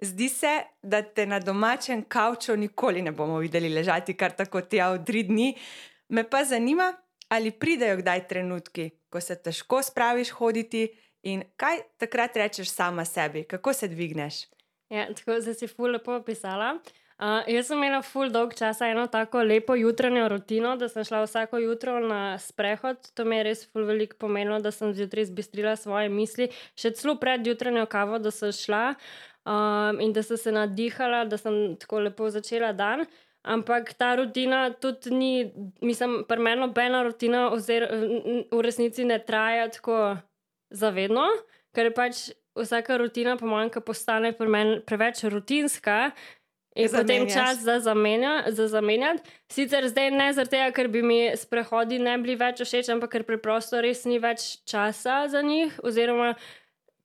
Zdi 0.00 0.28
se, 0.28 0.52
da 0.82 1.02
te 1.02 1.26
na 1.26 1.40
domačem 1.40 2.02
kavču 2.02 2.56
nikoli 2.56 3.02
ne 3.02 3.12
bomo 3.12 3.38
videli 3.38 3.68
ležati 3.68 4.14
kar 4.14 4.34
tako 4.36 4.60
tja 4.60 4.90
v 4.92 5.04
tri 5.04 5.22
dni. 5.22 5.54
Me 6.08 6.22
pa 6.30 6.44
zanima, 6.44 6.92
ali 7.28 7.50
pridejo 7.50 7.96
kdaj 7.96 8.26
trenutki, 8.28 8.90
ko 9.10 9.20
se 9.20 9.38
težko 9.42 9.82
spraviš 9.82 10.30
hoditi 10.30 10.86
in 11.22 11.42
kaj 11.56 11.80
takrat 11.98 12.36
rečeš 12.36 12.70
sama 12.70 13.04
sebi, 13.04 13.44
kako 13.44 13.72
se 13.72 13.88
dvigneš. 13.88 14.44
Ja, 14.90 15.08
tako 15.14 15.40
da 15.40 15.54
si 15.54 15.66
ful 15.66 15.90
lepo 15.90 16.14
opisala. 16.20 16.74
Uh, 16.76 17.05
jaz 17.18 17.70
sem 17.70 17.78
imela 17.78 18.02
ful 18.04 18.28
dolg 18.32 18.52
časa 18.54 18.90
eno 18.92 19.06
tako 19.08 19.40
lepo 19.42 19.74
jutranjo 19.74 20.28
rutino, 20.28 20.74
da 20.76 20.88
sem 20.88 21.04
šla 21.04 21.22
vsako 21.24 21.58
jutro 21.58 22.00
na 22.00 22.38
sprehod. 22.38 23.10
To 23.14 23.24
mi 23.24 23.38
je 23.38 23.46
res 23.48 23.64
ful 23.72 23.86
veliko 23.88 24.18
pomenilo, 24.20 24.58
da 24.60 24.70
sem 24.70 24.92
zjutraj 24.94 25.30
zbistrila 25.30 25.76
svoje 25.80 26.10
misli, 26.12 26.50
še 26.76 26.92
celo 26.92 27.16
pred 27.20 27.46
jutranjo 27.46 27.86
kavo, 27.88 28.20
da 28.20 28.30
sem 28.30 28.52
šla 28.52 28.82
um, 29.46 30.00
in 30.00 30.12
da 30.12 30.22
sem 30.22 30.36
se 30.36 30.52
nadihala, 30.52 31.24
da 31.24 31.40
sem 31.40 31.76
tako 31.80 32.04
lepo 32.04 32.28
začela 32.30 32.72
dan. 32.76 33.06
Ampak 33.46 33.94
ta 33.94 34.14
rutina 34.18 34.70
tudi 34.74 35.10
ni, 35.14 35.32
mislim, 35.80 36.24
pri 36.28 36.42
meni 36.42 36.60
nobena 36.60 37.04
rutina 37.06 37.46
ozir, 37.54 37.86
v 38.50 38.60
resnici 38.60 39.04
ne 39.06 39.20
traja 39.22 39.68
tako 39.70 40.16
zavedno, 40.74 41.28
ker 41.72 41.88
je 41.88 41.94
pač 41.94 42.24
vsaka 42.56 42.96
rutina, 42.98 43.36
po 43.36 43.46
mojem, 43.46 43.70
postane 43.86 44.32
preveč 44.86 45.22
rutinska, 45.30 46.10
In 46.76 46.90
potem 46.92 47.24
Zamenjaš. 47.24 47.32
čas 47.34 47.58
za, 47.64 47.78
zamenja, 47.80 48.44
za 48.52 48.68
zamenjati. 48.68 49.22
Sicer 49.48 49.88
zdaj 49.88 50.10
ne 50.10 50.32
zaradi 50.36 50.50
tega, 50.50 50.70
ker 50.76 50.88
bi 50.92 51.02
mi 51.02 51.20
sprehodi 51.36 51.98
ne 51.98 52.18
bili 52.20 52.36
več 52.36 52.60
všeč, 52.60 52.90
ampak 52.92 53.14
ker 53.16 53.24
preprosto 53.24 53.80
res 53.80 54.04
ni 54.04 54.18
več 54.20 54.58
časa 54.68 55.24
za 55.32 55.40
njih. 55.42 55.72
Oziroma, 55.82 56.34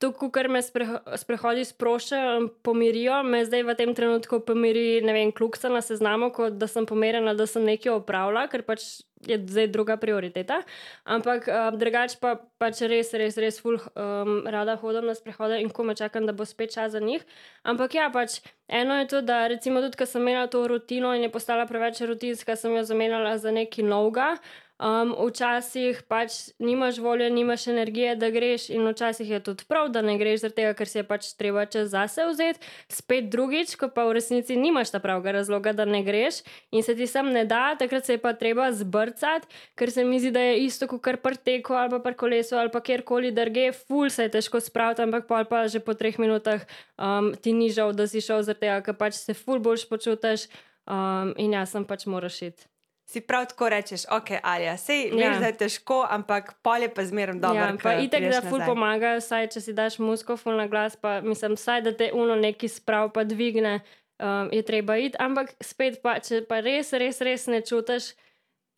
to, 0.01 0.12
kar 0.34 0.50
me 0.50 0.62
spreho 0.65 1.00
sprehodi 1.22 1.63
sproščajo 1.67 2.34
in 2.39 2.50
pomirijo, 2.65 3.22
me 3.24 3.43
zdaj 3.46 3.63
v 3.70 3.77
tem 3.77 3.93
trenutku 3.98 4.41
pomiri, 4.46 5.01
ne 5.05 5.13
vem, 5.15 5.31
klukca 5.36 5.70
na 5.70 5.84
seznamu, 5.86 6.31
kot 6.36 6.58
da 6.62 6.70
sem 6.72 6.88
pomerjena, 6.89 7.36
da 7.38 7.48
sem 7.50 7.65
nekaj 7.67 7.93
opravila, 8.00 8.48
ker 8.51 8.65
pač 8.67 9.03
je 9.27 9.38
zdaj 9.38 9.67
druga 9.67 9.98
prioriteta. 10.01 10.62
Ampak 11.05 11.46
uh, 11.48 11.70
drugače 11.77 12.17
pa 12.22 12.36
pač 12.62 12.81
res, 12.89 13.13
res, 13.13 13.38
res 13.38 13.60
ful 13.62 13.77
um, 13.77 14.41
rada 14.50 14.75
hodim 14.81 15.05
na 15.05 15.15
sprehode 15.17 15.62
in 15.62 15.70
ko 15.70 15.86
me 15.86 15.96
čakam, 15.96 16.25
da 16.25 16.34
bo 16.34 16.46
spet 16.46 16.74
čas 16.74 16.96
za 16.96 17.00
njih. 17.00 17.22
Ampak 17.62 17.96
ja, 17.96 18.10
pač 18.13 18.39
eno 18.67 18.98
je 19.01 19.08
to, 19.13 19.22
da 19.22 19.46
recimo 19.51 19.81
tudi, 19.86 20.00
ko 20.01 20.10
sem 20.10 20.25
imela 20.25 20.48
to 20.50 20.65
rutino 20.67 21.13
in 21.13 21.27
je 21.27 21.31
postala 21.34 21.67
preveč 21.70 22.01
rutinska, 22.01 22.58
sem 22.58 22.74
jo 22.75 22.84
zamenjala 22.84 23.38
za 23.38 23.53
nekaj 23.53 23.86
novega. 23.86 24.34
Um, 24.82 25.12
včasih 25.14 26.00
pač 26.10 26.50
nimaš 26.58 26.98
volje, 26.98 27.30
nimaš 27.30 27.68
energije, 27.70 28.16
da 28.18 28.32
greš, 28.34 28.72
in 28.74 28.88
včasih 28.88 29.30
je 29.30 29.40
tudi 29.46 29.68
prav, 29.70 29.92
da 29.94 30.02
ne 30.02 30.16
greš, 30.18 30.48
tega, 30.58 30.72
ker 30.74 30.90
si 30.90 30.98
je 30.98 31.04
pač 31.06 31.28
treba 31.38 31.68
čas 31.70 31.92
zase 31.94 32.26
vzeti. 32.26 32.66
Spet 32.90 33.28
drugič, 33.30 33.76
ko 33.78 33.92
pa 33.94 34.08
v 34.10 34.18
resnici 34.18 34.58
nimaš 34.58 34.90
ta 34.90 34.98
pravega 35.04 35.36
razloga, 35.38 35.76
da 35.78 35.86
ne 35.86 36.02
greš 36.02 36.42
in 36.74 36.82
se 36.82 36.96
ti 36.98 37.06
sam 37.06 37.30
ne 37.30 37.46
da, 37.46 37.76
takrat 37.78 38.10
se 38.10 38.18
je 38.18 38.24
pa 38.26 38.34
treba 38.34 38.72
zbrcati, 38.74 39.46
ker 39.78 39.94
se 39.94 40.02
mi 40.02 40.18
zdi, 40.18 40.34
da 40.34 40.48
je 40.50 40.58
isto 40.66 40.90
kot 40.90 41.06
kar 41.06 41.22
prteko 41.22 41.78
ali 41.78 41.94
pa 41.94 42.02
pri 42.02 42.18
kolesu 42.18 42.58
ali 42.58 42.74
pa 42.74 42.82
kjerkoli 42.82 43.32
drge, 43.32 43.70
ful 43.86 44.10
se 44.10 44.26
je 44.26 44.34
težko 44.34 44.64
spraviti, 44.66 45.06
ampak 45.06 45.30
pol 45.30 45.46
pa 45.46 45.68
že 45.70 45.86
po 45.86 45.94
treh 45.94 46.18
minutah 46.18 46.66
um, 46.98 47.36
ti 47.38 47.54
ni 47.54 47.70
žal, 47.70 47.94
da 47.94 48.10
si 48.10 48.18
šel 48.18 48.42
zaradi 48.42 48.66
tega, 48.66 48.82
ker 48.82 48.98
pač 48.98 49.22
se 49.22 49.38
ful 49.38 49.62
boljš 49.62 49.86
počutiš 49.94 50.50
um, 50.90 51.38
in 51.38 51.54
jaz 51.54 51.78
sem 51.78 51.86
pač 51.86 52.10
moraš 52.10 52.42
iti. 52.50 52.71
Si 53.12 53.20
prav 53.20 53.44
tako 53.51 53.68
rečeš, 53.70 54.06
ok, 54.08 54.30
Alja, 54.39 54.77
sej 54.80 55.10
veš, 55.12 55.20
Ja. 55.20 55.39
da 55.39 55.48
je 55.50 55.58
težko, 55.60 55.98
ampak 56.08 56.53
pol 56.63 56.86
je 56.86 56.89
pa 56.96 57.03
zmerno 57.03 57.41
dobro. 57.44 57.60
Ja, 57.60 57.74
pa 57.75 57.98
itek, 58.00 58.24
da 58.24 58.39
ful 58.39 58.62
nazaj. 58.62 58.68
pomaga, 58.70 59.10
saj 59.20 59.50
če 59.51 59.62
si 59.62 59.74
daš 59.75 59.98
musko 60.00 60.38
ful 60.39 60.56
na 60.56 60.68
glas, 60.72 60.96
pa 60.96 61.18
mislim, 61.20 61.58
saj 61.60 61.82
da 61.84 61.91
te 61.91 62.08
uno 62.15 62.38
neki 62.39 62.70
sprav 62.72 63.10
pa 63.12 63.25
dvigne, 63.27 63.82
um, 64.15 64.48
je 64.56 64.62
treba 64.63 64.96
iti, 64.96 65.20
ampak 65.20 65.51
spet 65.60 66.00
pa, 66.00 66.22
če 66.24 66.46
pa 66.48 66.62
res, 66.63 66.94
res, 66.96 67.20
res 67.20 67.50
ne 67.51 67.60
čutiš, 67.60 68.13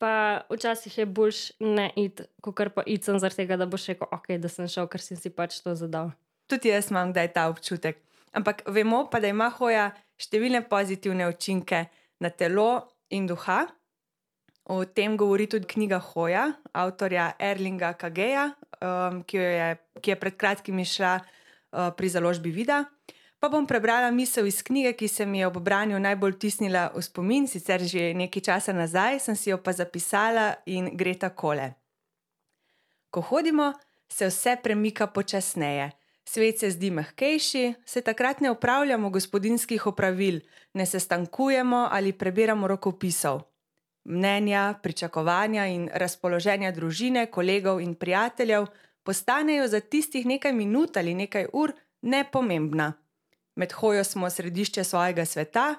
pa 0.02 0.42
včasih 0.50 0.98
je 0.98 1.06
boljš 1.06 1.44
ne 1.62 1.92
iti, 1.96 2.26
kot 2.42 2.58
kar 2.58 2.74
pa 2.74 2.82
iti 2.90 3.06
sem 3.06 3.20
zaradi 3.22 3.44
tega, 3.44 3.60
da 3.62 3.70
boš 3.70 3.86
rekel, 3.94 4.10
ok, 4.12 4.34
da 4.42 4.50
sem 4.50 4.66
šel, 4.68 4.90
ker 4.90 5.00
sem 5.04 5.20
si 5.20 5.30
pač 5.30 5.62
to 5.62 5.76
zadal. 5.78 6.10
Tudi 6.50 6.74
jaz 6.74 6.90
imam 6.92 7.14
kdaj 7.14 7.30
ta 7.38 7.46
občutek. 7.54 8.02
Ampak 8.34 8.66
vemo 8.66 9.06
pa, 9.14 9.22
da 9.22 9.30
ima 9.30 9.52
hoja 9.54 9.92
številne 10.18 10.64
pozitivne 10.66 11.30
učinke 11.30 11.86
na 12.20 12.34
telo 12.34 12.90
in 13.14 13.30
duha. 13.30 13.62
O 14.64 14.86
tem 14.86 15.18
govori 15.18 15.48
tudi 15.48 15.68
knjiga 15.68 16.00
Hoja, 16.00 16.54
avtorja 16.72 17.34
Erlinga 17.40 17.94
Kageja, 18.00 18.54
um, 18.80 19.20
ki, 19.28 19.38
je, 19.38 19.70
ki 20.00 20.14
je 20.14 20.20
pred 20.20 20.38
kratkim 20.40 20.80
išla 20.80 21.18
uh, 21.20 21.92
pri 21.98 22.10
založbi 22.10 22.54
Vida. 22.56 22.86
Pa 23.44 23.50
bom 23.52 23.68
prebrala 23.68 24.08
misel 24.16 24.48
iz 24.48 24.62
knjige, 24.64 24.94
ki 24.96 25.08
se 25.12 25.26
mi 25.28 25.42
je 25.42 25.48
ob 25.50 25.58
branju 25.60 26.00
najbolj 26.00 26.38
tisnila 26.40 26.86
v 26.96 27.04
spomin, 27.04 27.44
sicer 27.44 27.84
že 27.84 28.14
nekaj 28.16 28.40
časa 28.40 28.72
nazaj, 28.72 29.20
sem 29.20 29.36
si 29.36 29.52
jo 29.52 29.60
pa 29.60 29.76
zapisala 29.76 30.64
in 30.64 30.94
gre 30.96 31.12
takole. 31.20 31.74
Ko 33.12 33.20
hodimo, 33.20 33.74
se 34.08 34.32
vse 34.32 34.56
premika 34.64 35.08
počasneje. 35.12 35.92
Svet 36.24 36.64
se 36.64 36.72
zdi 36.72 36.88
mehkejši, 36.92 37.74
se 37.86 38.02
takrat 38.02 38.40
ne 38.40 38.52
upravljamo 38.52 39.10
gospodinskih 39.10 39.88
opravil, 39.92 40.40
ne 40.74 40.86
sestankujemo 40.86 41.88
ali 41.92 42.16
prebiramo 42.16 42.68
rokopisov. 42.68 43.53
Mnenja, 44.04 44.80
pričakovanja 44.84 45.66
in 45.72 45.88
razpoloženja 45.94 46.72
družine, 46.72 47.26
kolegov 47.32 47.82
in 47.82 47.96
prijateljev 47.96 48.66
postanejo 49.04 49.68
za 49.68 49.80
tistih 49.80 50.26
nekaj 50.26 50.54
minut 50.54 50.98
ali 50.98 51.14
nekaj 51.14 51.48
ur 51.54 51.74
nepomembna. 52.02 52.94
Med 53.56 53.72
hojo 53.72 54.04
smo 54.04 54.30
središče 54.30 54.84
svojega 54.84 55.26
sveta 55.26 55.76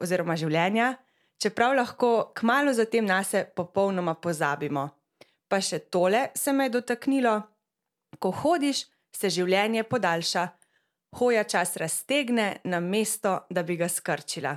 oziroma 0.00 0.36
življenja, 0.36 0.94
čeprav 1.42 1.74
lahko 1.76 2.32
kmalo 2.34 2.72
zatem 2.72 3.04
nase 3.04 3.44
popolnoma 3.56 4.14
pozabimo. 4.14 4.88
Pa 5.48 5.60
še 5.60 5.78
tole 5.78 6.30
se 6.34 6.52
me 6.52 6.66
je 6.66 6.76
dotaknilo: 6.78 7.40
ko 8.18 8.30
hodiš, 8.30 8.86
se 9.12 9.30
življenje 9.30 9.84
podaljša, 9.84 10.48
hoja 11.16 11.44
čas 11.44 11.76
raztegne, 11.76 12.60
na 12.64 12.80
mesto, 12.80 13.46
da 13.50 13.62
bi 13.62 13.76
ga 13.76 13.88
skrčila. 13.88 14.56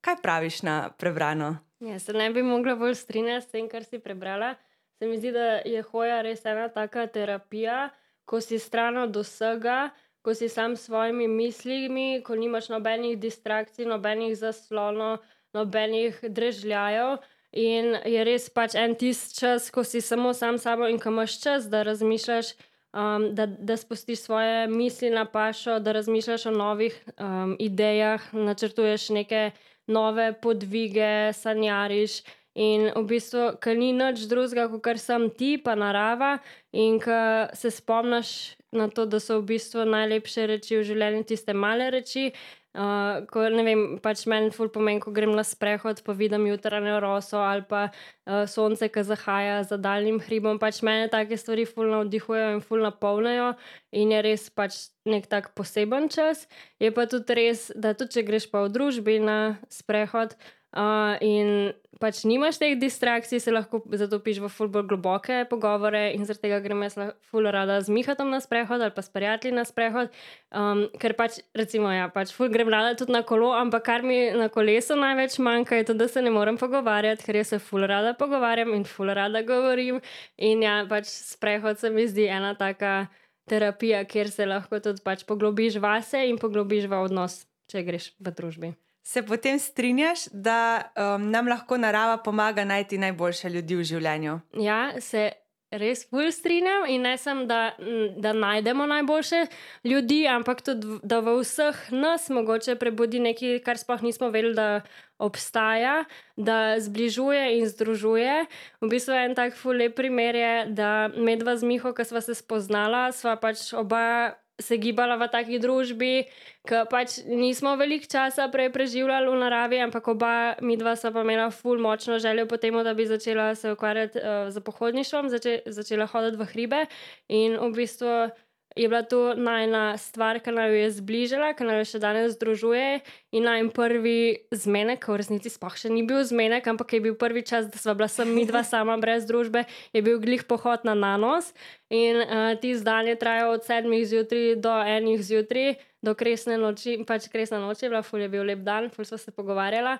Kaj 0.00 0.22
praviš 0.22 0.62
na 0.62 0.88
prebrano? 0.90 1.67
Ja, 1.80 1.98
se 1.98 2.12
ne 2.12 2.30
bi 2.30 2.42
mogla 2.42 2.74
bolj 2.74 2.94
strinjati 2.94 3.46
s 3.46 3.50
tem, 3.50 3.68
kar 3.68 3.84
si 3.84 3.98
prebrala. 3.98 4.54
Se 4.98 5.06
mi 5.06 5.18
zdi, 5.18 5.30
da 5.32 5.60
je 5.62 5.82
hoja 5.82 6.22
res 6.26 6.44
ena 6.44 6.66
taka 6.74 7.06
terapija, 7.06 7.90
ko 8.26 8.40
si 8.42 8.58
stran 8.58 8.98
od 8.98 9.16
vsega, 9.16 9.90
ko 10.26 10.34
si 10.34 10.48
sam 10.48 10.74
s 10.76 10.88
svojimi 10.88 11.28
mislimi, 11.28 12.22
ko 12.26 12.34
nimaš 12.34 12.68
nobenih 12.68 13.18
distrakcij, 13.18 13.86
nobenih 13.86 14.34
zaslonov, 14.36 15.22
nobenih 15.54 16.18
drežljajev. 16.22 17.20
In 17.52 17.94
je 18.04 18.24
res 18.26 18.50
pač 18.50 18.74
en 18.76 18.96
tisti 18.98 19.38
čas, 19.38 19.70
ko 19.70 19.84
si 19.86 20.02
samo 20.04 20.34
sam 20.34 20.58
s 20.58 20.66
sabo 20.66 20.90
in 20.90 20.98
ko 20.98 21.14
imaš 21.14 21.38
čas, 21.40 21.70
da 21.70 21.84
razmišljaš, 21.86 22.52
um, 22.92 23.30
da, 23.38 23.46
da 23.46 23.76
spustiš 23.76 24.26
svoje 24.26 24.66
misli 24.66 25.14
na 25.14 25.24
pašo, 25.24 25.78
da 25.78 25.94
razmišljaš 25.96 26.46
o 26.46 26.50
novih 26.50 26.98
um, 27.14 27.56
idejah, 27.58 28.34
načrtuješ 28.34 29.08
neke 29.14 29.50
nove 29.88 30.32
podvige, 30.42 31.32
sanjariš. 31.36 32.22
In 32.58 32.88
v 32.90 33.04
bistvu, 33.06 33.52
ker 33.62 33.76
ni 33.78 33.92
nič 33.94 34.24
drugega, 34.26 34.66
kot 34.82 34.98
sem 34.98 35.28
ti, 35.30 35.52
pa 35.62 35.76
narava, 35.78 36.38
in 36.74 36.98
ko 36.98 37.18
se 37.54 37.70
spomniš 37.70 38.58
na 38.74 38.88
to, 38.90 39.06
da 39.06 39.20
so 39.22 39.38
v 39.38 39.54
bistvu 39.54 39.84
najlepše 39.86 40.46
reči 40.50 40.80
v 40.80 40.86
življenju 40.88 41.28
tiste 41.28 41.54
male 41.54 41.86
reči. 41.94 42.32
Uh, 42.76 43.24
ko, 43.32 43.46
vem, 43.64 43.96
pač 44.04 44.26
meni 44.28 44.52
ful 44.52 44.68
pomeni, 44.68 45.00
ko 45.00 45.10
grem 45.10 45.32
na 45.34 45.42
sprehod, 45.42 46.02
pa 46.04 46.12
vidim 46.14 46.44
jutranjo 46.46 46.98
roso 47.00 47.40
ali 47.40 47.64
pa 47.66 47.88
uh, 47.88 48.44
sonce, 48.44 48.90
ki 48.92 49.02
zahaja 49.08 49.62
za 49.66 49.78
daljnim 49.80 50.20
hribom. 50.20 50.60
Pač 50.60 50.82
mene 50.84 51.08
take 51.08 51.40
stvari 51.40 51.64
ful 51.66 51.88
navdihujejo 51.90 52.52
in 52.58 52.60
ful 52.60 52.84
napolnijo 52.84 53.54
in 53.96 54.12
je 54.12 54.20
res 54.22 54.46
pač 54.52 54.92
nek 55.08 55.26
tak 55.32 55.54
poseben 55.56 56.10
čas. 56.12 56.44
Je 56.78 56.92
pa 56.92 57.08
tudi 57.08 57.40
res, 57.40 57.70
da 57.74 57.96
tudi 57.96 58.18
če 58.20 58.26
greš 58.28 58.50
pa 58.52 58.62
v 58.68 58.74
družbi 58.76 59.16
na 59.24 59.56
sprehod. 59.72 60.36
Uh, 60.68 61.16
in 61.24 61.72
pač 61.96 62.20
nimaš 62.28 62.58
teh 62.60 62.74
distrakcij, 62.76 63.40
se 63.40 63.52
lahko 63.52 63.80
zatopiš 63.88 64.42
v 64.44 64.50
ful 64.52 64.68
bolj 64.68 64.84
globoke 64.90 65.38
pogovore, 65.48 66.12
in 66.12 66.26
zaradi 66.28 66.44
tega 66.44 66.58
grem 66.60 66.82
jaz 66.84 66.96
lah- 67.00 67.14
ful 67.30 67.48
rada 67.48 67.80
z 67.80 67.88
Mihatom 67.88 68.28
na 68.28 68.40
sprehod 68.40 68.84
ali 68.84 68.92
pa 68.92 69.00
s 69.00 69.08
prijatelji 69.08 69.56
na 69.56 69.64
sprehod. 69.64 70.12
Um, 70.52 70.84
ker 71.00 71.16
pač, 71.16 71.40
recimo, 71.56 71.88
ja, 71.88 72.10
pač 72.12 72.34
ful 72.36 72.52
grem 72.52 72.68
rada 72.68 72.92
tudi 73.00 73.16
na 73.16 73.22
kolo, 73.24 73.48
ampak 73.56 73.82
kar 73.82 74.04
mi 74.04 74.30
na 74.36 74.48
kolesu 74.52 74.94
največ 74.94 75.38
manjka, 75.40 75.80
je 75.80 75.84
to, 75.88 75.94
da 75.96 76.08
se 76.08 76.22
ne 76.22 76.30
morem 76.30 76.60
pogovarjati, 76.60 77.24
ker 77.24 77.40
jaz 77.40 77.54
se 77.56 77.58
ful 77.58 77.88
rada 77.88 78.12
pogovarjam 78.12 78.74
in 78.76 78.84
ful 78.84 79.08
rada 79.08 79.42
govorim. 79.42 80.02
In 80.36 80.62
ja, 80.62 80.84
pač 80.84 81.08
sprehod 81.08 81.80
se 81.80 81.88
mi 81.90 82.04
zdi 82.06 82.28
ena 82.28 82.52
taka 82.54 83.08
terapija, 83.48 84.04
kjer 84.04 84.30
se 84.30 84.44
lahko 84.44 84.84
tudi 84.84 85.00
pač 85.00 85.24
poglobiš 85.24 85.80
vase 85.80 86.28
in 86.28 86.36
poglobiš 86.36 86.92
v 86.92 87.00
odnos, 87.08 87.46
če 87.72 87.82
greš 87.88 88.12
v 88.20 88.36
družbi. 88.36 88.76
Se 89.08 89.22
potem 89.24 89.58
strinjaš, 89.58 90.26
da 90.32 90.82
um, 90.92 91.30
nam 91.30 91.48
lahko 91.48 91.78
narava 91.80 92.18
pomaga 92.20 92.64
najti 92.64 92.98
najboljše 93.00 93.48
ljudi 93.48 93.76
v 93.78 93.84
življenju? 93.88 94.34
Ja, 94.60 94.80
se 95.00 95.30
res 95.72 96.02
bolj 96.12 96.28
strinjam 96.36 96.84
in 96.92 97.06
ne 97.08 97.14
samo, 97.16 97.46
da, 97.48 97.72
da 98.20 98.34
najdemo 98.36 98.84
najboljše 98.86 99.46
ljudi, 99.88 100.26
ampak 100.28 100.60
tudi, 100.66 100.98
da 101.02 101.22
v 101.24 101.38
vseh 101.40 101.80
nas 101.96 102.28
mogoče 102.28 102.76
prebudi 102.76 103.20
nekaj, 103.24 103.62
kar 103.64 103.80
sploh 103.80 104.04
nismo 104.04 104.28
vedeli, 104.34 104.52
da 104.56 104.68
obstaja, 105.16 106.02
da 106.36 106.76
zbližuje 106.76 107.46
in 107.62 107.64
združuje. 107.68 108.42
V 108.84 108.90
bistvu 108.92 109.16
en 109.16 109.38
tak 109.38 109.56
fulej 109.56 109.94
primer 109.96 110.36
je, 110.36 110.52
da 110.68 111.08
medva 111.16 111.56
z 111.56 111.64
Miho, 111.64 111.94
ki 111.96 112.04
sva 112.04 112.20
se 112.20 112.36
spoznala, 112.36 113.08
sva 113.16 113.38
pač 113.40 113.70
oba. 113.72 114.36
Se 114.58 114.74
gibala 114.76 115.14
v 115.14 115.28
taki 115.30 115.60
družbi, 115.62 116.26
ki 116.66 116.80
pač 116.90 117.20
nismo 117.30 117.76
veliko 117.78 118.10
časa 118.10 118.48
prej 118.50 118.72
preživljali 118.74 119.30
v 119.30 119.36
naravi, 119.38 119.78
ampak 119.84 120.10
oba, 120.10 120.32
mi 120.66 120.74
dva, 120.74 120.96
sta 120.98 121.12
pa 121.14 121.22
imela 121.22 121.46
ful 121.54 121.78
močno 121.78 122.18
željo 122.18 122.48
po 122.50 122.58
tem, 122.58 122.74
da 122.82 122.94
bi 122.94 123.06
začela 123.06 123.54
se 123.54 123.70
ukvarjati 123.72 124.18
uh, 124.18 124.50
z 124.50 124.60
pohodništvom, 124.66 125.30
zače, 125.30 125.62
začela 125.66 126.10
hoditi 126.10 126.42
v 126.42 126.50
hribe. 126.50 126.84
In 127.28 127.54
v 127.54 127.70
bistvu 127.78 128.34
je 128.78 128.88
bila 128.88 129.02
to 129.02 129.34
najna 129.34 129.98
stvar, 129.98 130.38
ki 130.38 130.52
naj 130.54 130.70
jo 130.70 130.76
je 130.78 130.90
zbližala, 131.00 131.50
ki 131.58 131.66
naj 131.66 131.80
jo 131.80 131.86
še 131.90 131.98
danes 131.98 132.36
združuje. 132.36 133.00
In 133.34 133.48
naj 133.48 133.66
prvi 133.74 134.46
zmenek, 134.54 135.02
v 135.10 135.18
resnici 135.18 135.50
sploh 135.50 135.74
še 135.74 135.90
ni 135.90 136.04
bil 136.06 136.22
zmenek, 136.22 136.62
ampak 136.70 136.94
je 136.94 137.00
bil 137.02 137.16
prvi 137.18 137.42
čas, 137.42 137.66
da 137.66 137.82
sva 137.82 137.96
bila 137.98 138.06
sem 138.06 138.30
mi 138.30 138.46
dva 138.46 138.62
sama 138.72 138.94
brez 139.02 139.26
družbe, 139.26 139.66
je 139.90 140.02
bil 140.06 140.22
glih 140.22 140.46
pohod 140.46 140.86
na 140.86 140.94
nanos. 140.94 141.50
In 141.90 142.22
uh, 142.22 142.54
ti 142.62 142.76
zdanje 142.78 143.18
trajajo 143.18 143.58
od 143.58 143.66
sedmih 143.66 144.06
zjutraj 144.06 144.54
do 144.62 144.76
enih 144.78 145.18
zjutraj, 145.26 145.74
do 146.04 146.14
kresne 146.14 146.60
noči, 146.62 147.00
pač 147.02 147.26
kresna 147.32 147.58
noč 147.58 147.82
je 147.82 147.90
bila, 147.90 148.06
ful 148.06 148.22
je 148.22 148.30
bil 148.30 148.46
lep 148.46 148.62
dan, 148.62 148.92
ful 148.94 149.08
smo 149.08 149.18
se 149.18 149.34
pogovarjala. 149.34 149.98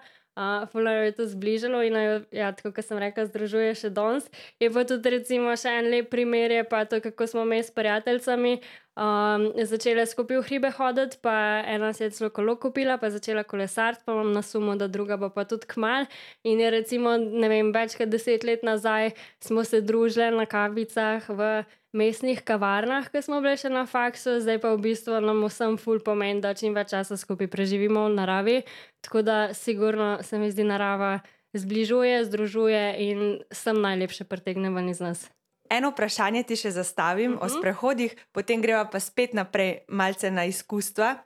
Fulano 0.72 1.02
je 1.02 1.12
to 1.12 1.26
zbližalo 1.26 1.82
in 1.82 1.96
jo, 1.98 2.20
ja, 2.30 2.52
tako 2.54 2.70
kot 2.76 2.86
sem 2.86 2.98
rekla, 3.02 3.26
združuje 3.26 3.74
še 3.74 3.90
danes. 3.90 4.28
Je 4.62 4.70
pa 4.70 4.84
tudi, 4.86 5.10
recimo, 5.10 5.50
še 5.58 5.72
en 5.80 5.90
lep 5.90 6.10
primer, 6.12 6.54
je 6.54 6.64
pa 6.68 6.84
to, 6.86 7.00
kako 7.02 7.26
smo 7.26 7.44
mi 7.44 7.58
s 7.58 7.74
prijateljicami 7.74 8.60
um, 8.98 9.46
začele 9.62 10.02
skupaj 10.06 10.40
v 10.40 10.46
hribe 10.50 10.70
hoditi, 10.74 11.18
pa 11.22 11.62
ena 11.62 11.92
si 11.94 12.02
je 12.02 12.10
celo 12.10 12.30
kolo 12.34 12.56
kupila, 12.58 12.98
pa 12.98 13.10
začela 13.14 13.44
kolesariti, 13.46 14.02
pa 14.04 14.12
imam 14.12 14.32
na 14.34 14.42
sumu, 14.42 14.74
da 14.74 14.90
druga 14.90 15.18
pa, 15.18 15.30
pa 15.30 15.46
tudi 15.46 15.70
kmal. 15.70 16.10
In 16.42 16.60
je 16.60 16.70
recimo, 16.74 17.14
ne 17.16 17.48
vem, 17.48 17.70
več 17.72 17.94
kot 17.98 18.10
deset 18.10 18.44
let 18.44 18.66
nazaj 18.66 19.14
smo 19.44 19.64
se 19.64 19.80
družili 19.80 20.34
na 20.34 20.48
kavicah 20.50 21.22
v 21.30 21.62
mestnih 21.94 22.42
kavarnah, 22.44 23.08
ki 23.08 23.22
smo 23.24 23.40
bili 23.40 23.56
še 23.56 23.70
na 23.72 23.86
faksu, 23.88 24.40
zdaj 24.42 24.60
pa 24.60 24.74
v 24.74 24.82
bistvu 24.90 25.22
nam 25.24 25.46
vsem 25.46 25.78
ful 25.80 26.02
pomeni, 26.04 26.42
da 26.44 26.52
čim 26.58 26.74
več 26.76 26.92
časa 26.92 27.16
skupaj 27.16 27.48
preživimo 27.48 28.08
v 28.10 28.14
naravi. 28.18 28.58
Tako 29.06 29.22
da, 29.22 29.38
sigurno 29.54 30.18
se 30.26 30.42
mi 30.42 30.50
zdi 30.52 30.66
narava 30.68 31.20
zbližuje, 31.56 32.24
združuje 32.28 32.84
in 33.08 33.18
sem 33.54 33.80
najlepše 33.80 34.28
pretegne 34.28 34.74
ven 34.74 34.92
iz 34.92 35.00
nas. 35.00 35.28
Eno 35.70 35.90
vprašanje 35.90 36.42
ti 36.42 36.56
še 36.56 36.70
zastavim 36.70 37.32
uh 37.32 37.38
-huh. 37.38 37.42
o 37.42 37.46
mhm. 37.46 37.58
sprehodih, 37.58 38.16
potem 38.32 38.62
greva 38.62 38.84
pa 38.84 39.00
spet 39.00 39.34
naprej, 39.34 39.78
malce 39.88 40.30
na 40.30 40.44
izkustva. 40.44 41.16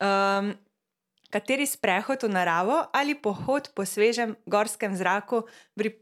Um, 0.00 0.54
kateri 1.30 1.66
sprehod 1.66 2.22
v 2.22 2.28
naravo 2.28 2.76
ali 2.92 3.14
pohod 3.14 3.70
po 3.74 3.82
svežem 3.84 4.36
gorskem 4.46 4.94
zraku 4.96 5.42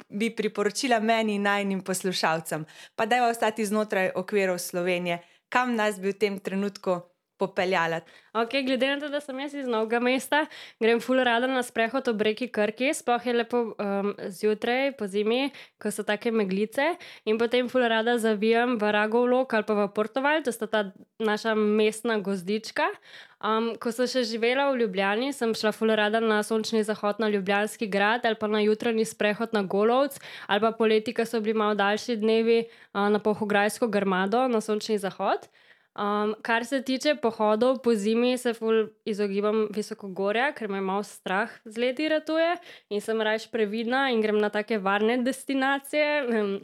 bi 0.08 0.30
priporočila 0.30 1.00
meni 1.00 1.34
in 1.34 1.42
najnim 1.42 1.80
poslušalcem, 1.80 2.66
pa 2.96 3.06
da 3.06 3.16
je 3.16 3.30
ostati 3.30 3.66
znotraj 3.66 4.12
okvirov 4.14 4.58
Slovenije, 4.58 5.22
kam 5.49 5.75
nas 5.76 6.00
bi 6.00 6.12
v 6.12 6.18
tem 6.18 6.38
trenutku 6.38 7.12
popeljala. 7.42 8.02
Okay, 8.32 8.62
glede 8.64 8.88
na 8.88 8.96
to, 8.96 9.11
da 9.12 9.20
sem 9.20 9.37
jaz 9.42 9.52
iz 9.61 9.66
novega 9.68 9.99
mesta, 10.00 10.46
grem 10.80 11.02
ful 11.04 11.20
rada 11.20 11.50
na 11.50 11.61
sprehod 11.61 12.06
ob 12.08 12.22
reki 12.25 12.46
Krki, 12.49 12.94
sploh 12.96 13.26
je 13.28 13.34
lepo 13.34 13.58
um, 13.76 14.14
zjutraj, 14.32 14.94
po 14.96 15.04
zimi, 15.04 15.50
ko 15.82 15.92
so 15.92 16.00
take 16.08 16.32
meglice, 16.32 16.94
in 17.28 17.37
potem 17.37 17.68
ful 17.68 17.84
rada 17.92 18.14
zavijam 18.22 18.78
v 18.80 18.92
Ragovlok 18.96 19.52
ali 19.52 19.68
pa 19.68 19.76
v 19.76 19.84
Portoval, 19.92 20.40
to 20.46 20.54
sta 20.54 20.64
ta 20.64 20.80
naša 21.20 21.52
mestna 21.58 22.16
gozdička. 22.25 22.88
Um, 23.42 23.72
ko 23.76 23.92
sem 23.92 24.08
še 24.08 24.22
živela 24.30 24.70
v 24.70 24.84
Ljubljani, 24.84 25.32
sem 25.37 25.52
šla 25.52 25.75
ful 25.76 25.92
rada 25.99 26.20
na 26.22 26.40
sončni 26.46 26.80
zahod 26.87 27.20
na 27.20 27.28
Ljubljanski 27.28 27.88
grad 27.90 28.25
ali 28.25 28.38
pa 28.40 28.49
na 28.49 28.62
jutranji 28.62 29.04
sprehod 29.04 29.52
na 29.52 29.61
Golovc, 29.66 30.16
ali 30.46 30.62
pa 30.62 30.70
poleti, 30.72 31.12
ko 31.12 31.26
so 31.28 31.42
bili 31.42 31.58
malo 31.58 31.75
daljši 31.76 32.16
dnevi 32.22 32.62
uh, 32.64 33.11
na 33.12 33.20
Pohograjsko 33.20 33.90
grmado 33.92 34.46
na 34.49 34.62
sončni 34.64 34.96
zahod. 34.96 35.50
Um, 35.92 36.34
kar 36.42 36.64
se 36.64 36.80
tiče 36.82 37.14
pohodov 37.20 37.82
po 37.84 37.92
zimi, 37.94 38.38
se 38.38 38.54
izogibam 39.04 39.66
visokogorja, 39.75 40.52
ker 40.56 40.70
me 40.72 40.80
malo 40.80 41.02
strah 41.04 41.52
z 41.64 41.76
leti 41.78 42.08
ratuje 42.08 42.54
in 42.88 43.00
sem 43.04 43.20
raje 43.20 43.50
previdna 43.52 44.06
in 44.08 44.22
grem 44.25 44.38
na 44.40 44.49
take 44.49 44.78
varne 44.78 45.18
destinacije. 45.20 46.06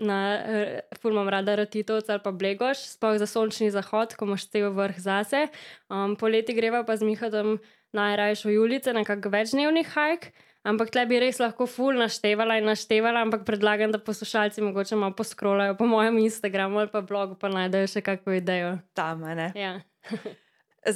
Na 0.01 0.21
uh, 0.39 0.97
ful 1.01 1.13
imam 1.13 1.29
rada 1.29 1.59
Ratitovc 1.61 2.09
ali 2.09 2.25
pa 2.25 2.33
Blegoš, 2.33 2.87
sploh 2.97 3.19
za 3.21 3.29
sončni 3.29 3.69
zahod, 3.71 4.17
ko 4.17 4.25
imaš 4.25 4.49
cel 4.49 4.73
vrh 4.73 4.97
zase. 4.97 5.49
Um, 5.93 6.17
poleti 6.17 6.57
greva 6.57 6.81
pa 6.89 6.97
z 6.97 7.05
Mihodom 7.05 7.59
najrajšo 7.93 8.49
ulice, 8.49 8.97
nekako 8.97 9.29
večdnevni 9.29 9.85
hajk. 9.93 10.33
Ampak 10.69 10.91
tle 10.93 11.07
bi 11.09 11.17
res 11.23 11.39
lahko 11.41 11.65
ful 11.71 11.97
naštevala 11.97 12.59
in 12.61 12.67
naštevala, 12.69 13.23
ampak 13.25 13.47
predlagam, 13.49 13.93
da 13.95 14.01
poslušalci 14.03 14.61
mogoče 14.67 14.99
malo 15.01 15.17
poskrolajo 15.17 15.79
po 15.79 15.87
mojem 15.89 16.19
Instagramu 16.19 16.83
ali 16.83 16.91
pa 16.93 17.01
blogu, 17.01 17.39
pa 17.41 17.49
najdejo 17.49 17.89
še 17.89 18.03
kakšno 18.05 18.37
idejo. 18.37 18.75
Tam, 18.93 19.25
ne. 19.25 19.49
Ja. 19.57 19.79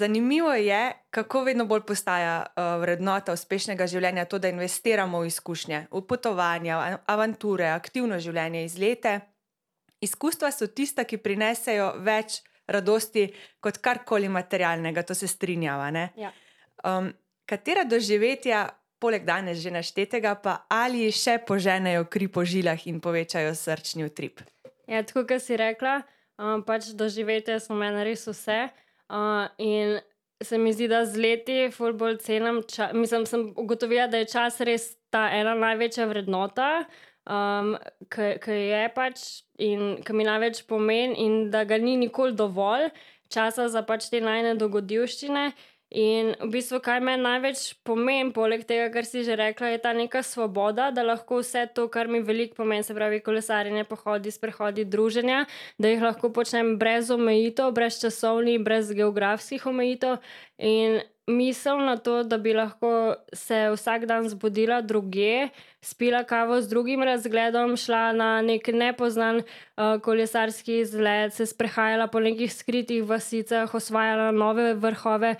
Zanimivo 0.02 0.52
je, 0.54 0.92
kako 1.10 1.42
vedno 1.48 1.64
bolj 1.66 1.82
postaja 1.88 2.36
uh, 2.44 2.80
vrednota 2.80 3.32
uspešnega 3.32 3.86
življenja 3.88 4.24
to, 4.28 4.38
da 4.38 4.52
investiramo 4.52 5.20
v 5.20 5.32
izkušnje, 5.32 5.80
v 5.90 6.02
potovanja, 6.08 6.78
v 6.78 7.00
avanture, 7.12 7.72
aktivno 7.72 8.20
življenje 8.20 8.64
iz 8.68 8.76
leta. 8.78 9.18
Izkustva 10.04 10.52
so 10.52 10.68
tista, 10.68 11.04
ki 11.08 11.20
prinesejo 11.22 11.94
več 12.04 12.42
radosti 12.68 13.26
kot 13.60 13.80
karkoli 13.82 14.28
materialnega, 14.32 15.02
to 15.02 15.16
se 15.18 15.28
strinjava. 15.28 15.90
Ja. 16.16 16.32
Um, 16.84 17.12
katera 17.48 17.84
doživetja 17.84 18.68
poleg 19.02 19.26
danes 19.26 19.58
že 19.62 19.74
naštetega, 19.74 20.36
pa 20.38 20.62
ali 20.70 21.10
še 21.10 21.40
poženejo 21.46 22.06
kri 22.06 22.30
po 22.30 22.46
žilah 22.46 22.78
in 22.86 23.02
povečajo 23.02 23.50
srčni 23.58 24.06
utrip. 24.06 24.44
Ja, 24.86 25.02
tako 25.02 25.26
kot 25.26 25.42
si 25.42 25.58
rekla, 25.58 26.02
um, 26.38 26.62
pač 26.66 26.92
doživetje 26.94 27.58
smo 27.64 27.78
meni 27.80 28.06
res 28.06 28.26
vse. 28.30 28.70
Uh, 29.12 29.50
in 29.58 29.98
se 30.42 30.58
mi 30.58 30.72
zdi, 30.72 30.88
da 30.88 31.04
z 31.06 31.18
leti 31.18 31.58
bolj 31.98 32.18
cenim. 32.24 32.62
Mislim, 32.94 33.26
sem 33.26 33.52
ugotovila, 33.56 34.08
da 34.10 34.22
je 34.22 34.30
čas 34.32 34.60
res 34.60 34.94
ta 35.10 35.28
ena 35.30 35.54
največja 35.54 36.06
vrednota, 36.10 36.84
um, 37.28 37.76
ki 38.10 38.56
je 38.56 38.84
pač 38.94 39.42
in 39.58 40.02
ki 40.02 40.16
mi 40.16 40.26
največ 40.26 40.64
pomeni, 40.66 41.18
in 41.20 41.50
da 41.50 41.64
ga 41.64 41.78
ni 41.78 41.96
nikoli 42.00 42.34
dovolj 42.34 42.90
časa 43.32 43.68
za 43.72 43.82
pač 43.86 44.10
te 44.12 44.20
najne 44.20 44.56
dogodivščine. 44.60 45.52
In 45.92 46.32
v 46.40 46.48
bistvu, 46.48 46.78
kaj 46.80 47.02
meni 47.04 47.20
največ 47.20 47.74
pomeni, 47.84 48.32
poleg 48.32 48.64
tega, 48.64 48.86
kar 48.94 49.04
si 49.04 49.26
že 49.26 49.36
rekla, 49.36 49.74
je 49.74 49.80
ta 49.84 49.92
neka 49.92 50.22
svoboda, 50.24 50.88
da 50.88 51.04
lahko 51.04 51.42
vse 51.42 51.66
to, 51.76 51.84
kar 51.92 52.08
mi 52.08 52.22
veliko 52.24 52.56
pomeni, 52.62 52.80
se 52.80 52.96
pravi 52.96 53.20
kolesarjenje, 53.20 53.84
pohodi, 53.84 54.32
sprehodi, 54.32 54.86
druženja, 54.88 55.44
da 55.76 55.92
jih 55.92 56.00
lahko 56.00 56.32
počnem 56.32 56.78
brez 56.80 57.12
omejitev, 57.12 57.74
brez 57.76 58.00
časovnih, 58.00 58.62
brez 58.64 58.88
geografskih 58.96 59.66
omejitev. 59.68 60.16
In 60.56 61.02
misel 61.28 61.84
na 61.84 61.96
to, 62.00 62.22
da 62.24 62.38
bi 62.38 62.54
lahko 62.56 63.14
se 63.32 63.68
vsak 63.74 64.06
dan 64.08 64.28
zbudila 64.28 64.80
druge, 64.80 65.48
spila 65.84 66.22
kavo 66.24 66.56
z 66.60 66.68
drugim 66.72 67.02
razgledom, 67.02 67.76
šla 67.76 68.12
na 68.16 68.30
nek 68.42 68.68
nepoznan 68.72 69.42
uh, 69.42 70.00
kolesarski 70.02 70.80
izlet, 70.80 71.34
se 71.34 71.46
sprehajala 71.46 72.06
po 72.06 72.20
nekih 72.20 72.52
skritih 72.52 73.04
vasicah, 73.04 73.74
osvajala 73.74 74.30
nove 74.32 74.72
vrhove 74.74 75.36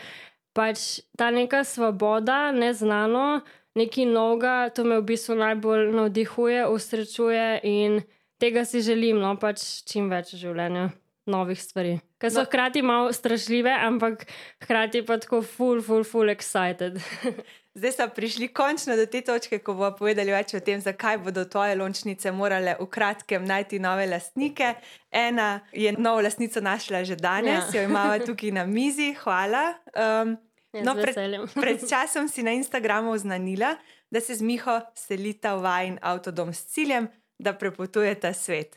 pač 0.56 1.00
ta 1.18 1.30
neka 1.30 1.64
svoboda, 1.64 2.52
neznano, 2.52 3.42
nekaj 3.78 4.06
novega, 4.08 4.56
to 4.74 4.84
me 4.84 5.00
v 5.00 5.06
bistvu 5.12 5.36
najbolj 5.40 5.92
navdihuje, 5.96 6.66
usrečuje 6.68 7.60
in 7.64 8.02
tega 8.42 8.64
si 8.68 8.82
želim, 8.84 9.20
no 9.22 9.36
pač 9.40 9.84
čim 9.88 10.10
več 10.12 10.34
v 10.34 10.42
življenju, 10.44 10.86
novih 11.32 11.60
stvari. 11.60 11.96
Ker 12.20 12.30
so 12.30 12.42
no. 12.42 12.48
hkrati 12.50 12.82
malo 12.86 13.12
strašljive, 13.14 13.72
ampak 13.72 14.26
hkrati 14.64 15.02
pa 15.06 15.18
tako 15.22 15.42
full, 15.42 15.82
full, 15.82 16.04
full 16.04 16.32
excited. 16.32 17.00
Zdaj 17.74 17.92
smo 17.92 18.08
prišli 18.08 18.48
končno 18.48 18.96
do 18.96 19.06
te 19.06 19.20
točke, 19.20 19.58
ko 19.58 19.72
bomo 19.74 19.94
povedali 19.96 20.32
več 20.32 20.52
o 20.54 20.61
tem, 20.61 20.80
zakaj 20.80 21.16
bodo 21.24 21.46
tvoje 21.48 21.76
lončnice 21.80 22.32
morale 22.32 22.74
v 22.76 22.87
kratkem 22.92 23.46
najti 23.48 23.78
nove 23.80 24.04
lastnike. 24.06 24.74
Ena 25.11 25.61
je 25.72 25.94
novo 25.96 26.20
lastnico 26.20 26.61
našla 26.61 27.04
že 27.04 27.16
danes, 27.16 27.72
ja. 27.72 27.80
jo 27.80 27.88
imamo 27.88 28.18
tukaj 28.26 28.52
na 28.52 28.66
mizi, 28.68 29.14
hvala. 29.22 29.70
Um, 29.96 30.37
ja, 30.72 30.85
no, 30.85 30.94
pred, 31.00 31.16
pred 31.64 31.88
časom 31.88 32.28
si 32.28 32.44
na 32.44 32.52
Instagramu 32.52 33.11
oznanila, 33.16 33.76
da 34.11 34.20
se 34.20 34.37
z 34.37 34.44
Miho 34.44 34.80
selita 34.94 35.56
v 35.56 35.64
vajen 35.64 35.98
avtodom 36.02 36.52
s 36.52 36.68
ciljem, 36.76 37.08
da 37.38 37.56
prepotujete 37.56 38.35
svet. 38.37 38.76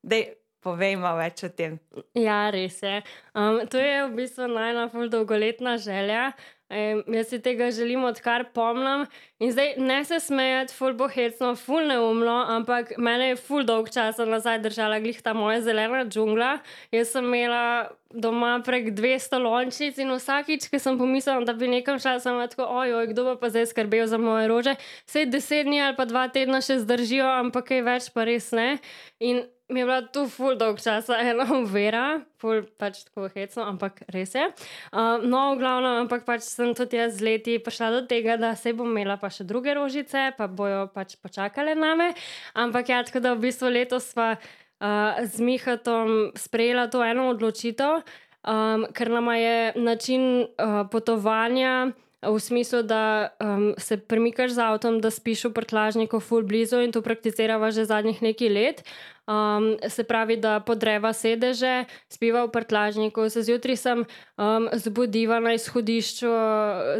Dej, 0.00 0.32
Povejmo 0.64 1.10
več 1.18 1.42
o 1.44 1.50
tem. 1.52 1.76
Ja, 2.16 2.48
res 2.52 2.78
je. 2.80 3.02
Um, 3.36 3.60
to 3.68 3.80
je 3.80 3.98
v 4.06 4.14
bistvu 4.16 4.48
najbolj 4.48 5.10
dolgoletna 5.12 5.76
želja. 5.76 6.30
Um, 6.72 7.02
jaz 7.12 7.28
si 7.28 7.38
tega 7.44 7.68
želim, 7.70 8.04
odkar 8.08 8.46
pomnim. 8.54 9.04
In 9.38 9.52
zdaj 9.52 9.74
ne 9.76 9.98
se 10.04 10.16
smejati, 10.20 10.72
ful 10.74 10.94
bohecno, 10.96 11.50
ful 11.60 11.84
neumno, 11.86 12.38
ampak 12.48 12.94
mene 12.96 13.28
je 13.28 13.36
ful 13.36 13.66
dolg 13.68 13.90
časa 13.92 14.24
nazaj 14.24 14.62
držala 14.64 14.98
glih 15.04 15.20
ta 15.22 15.34
moja 15.36 15.60
zelena 15.60 16.06
džungla. 16.08 16.54
Jaz 16.92 17.12
sem 17.12 17.28
imela 17.28 17.90
doma 18.10 18.62
prek 18.64 18.94
200 18.96 19.42
lončic 19.44 19.98
in 20.00 20.14
vsakič, 20.16 20.70
ki 20.72 20.80
sem 20.80 20.96
pomislila, 20.98 21.44
da 21.44 21.52
bi 21.52 21.68
nekam 21.68 22.00
šla, 22.00 22.16
sem 22.24 22.40
tako, 22.48 22.64
ojoj, 22.80 23.10
kdo 23.12 23.26
bo 23.28 23.34
pa 23.36 23.52
zdaj 23.52 23.68
skrbel 23.74 24.06
za 24.08 24.18
moje 24.18 24.48
rože. 24.48 24.74
Sej 25.04 25.28
deset 25.34 25.68
dni 25.68 25.82
ali 25.84 25.98
pa 25.98 26.08
dva 26.08 26.30
tedna 26.32 26.62
še 26.64 26.80
zdržijo, 26.80 27.28
ampak 27.44 27.68
kaj 27.74 27.84
več 27.84 28.08
pa 28.14 28.24
res 28.24 28.48
ne. 28.56 28.78
In 29.20 29.44
mi 29.68 29.80
je 29.80 29.84
bila 29.84 30.02
tu 30.02 30.26
ful 30.28 30.58
dolg 30.60 30.80
časa, 30.82 31.16
ena 31.24 31.46
uvera, 31.56 32.20
ful 32.40 32.66
pač 32.78 33.04
tako 33.08 33.30
hecno, 33.32 33.64
ampak 33.72 34.02
res 34.12 34.34
je. 34.36 34.44
Uh, 34.92 35.24
no, 35.24 35.54
v 35.54 35.62
glavnem, 35.62 36.04
ampak 36.04 36.26
pač 36.28 36.44
sem 36.44 36.74
tudi 36.76 37.00
jaz 37.00 37.16
z 37.16 37.24
leti 37.24 37.56
prišla 37.62 37.88
do 37.94 38.02
tega, 38.10 38.36
da 38.36 38.52
se 38.58 38.74
bom 38.76 38.90
imela 38.90 39.16
pa 39.20 39.32
še 39.32 39.46
druge 39.48 39.72
rožice, 39.72 40.34
pa 40.36 40.50
bojo 40.50 40.84
pač 40.92 41.16
počakale 41.16 41.72
na 41.78 41.94
me. 41.96 42.12
Ampak 42.52 42.92
ja, 42.92 43.00
tako 43.08 43.24
da 43.24 43.32
v 43.32 43.48
bistvu 43.48 43.72
letos 43.72 44.12
sva 44.12 44.36
uh, 44.36 45.24
z 45.24 45.40
Mihatom 45.40 46.36
sprejela 46.36 46.90
to 46.92 47.00
eno 47.00 47.32
odločitev. 47.32 48.04
um, 48.44 48.86
ker 48.92 49.10
nam 49.10 49.32
je 49.32 49.72
način 49.76 50.44
uh, 50.44 50.84
potovanja. 50.90 51.92
V 52.24 52.40
smislu, 52.40 52.82
da 52.82 53.28
um, 53.36 53.74
se 53.76 53.96
premikaš 53.96 54.56
z 54.56 54.58
avtom, 54.58 54.96
da 55.00 55.10
spiš 55.12 55.44
v 55.44 55.50
prtlažniku, 55.52 56.20
full 56.24 56.42
blizu 56.42 56.80
in 56.80 56.92
to 56.92 57.02
prakticirava 57.04 57.68
že 57.70 57.84
zadnjih 57.84 58.22
nekaj 58.24 58.48
let. 58.48 58.80
Um, 59.24 59.76
se 59.88 60.04
pravi, 60.04 60.36
da 60.36 60.60
podreva 60.60 61.12
sedeže, 61.16 61.84
spiva 62.12 62.44
v 62.44 62.50
prtlažniku, 62.52 63.24
se 63.32 63.42
zjutraj 63.42 63.76
sem 63.76 64.02
um, 64.04 64.68
zbudiva 64.72 65.38
na 65.40 65.54
izhodišču 65.56 66.28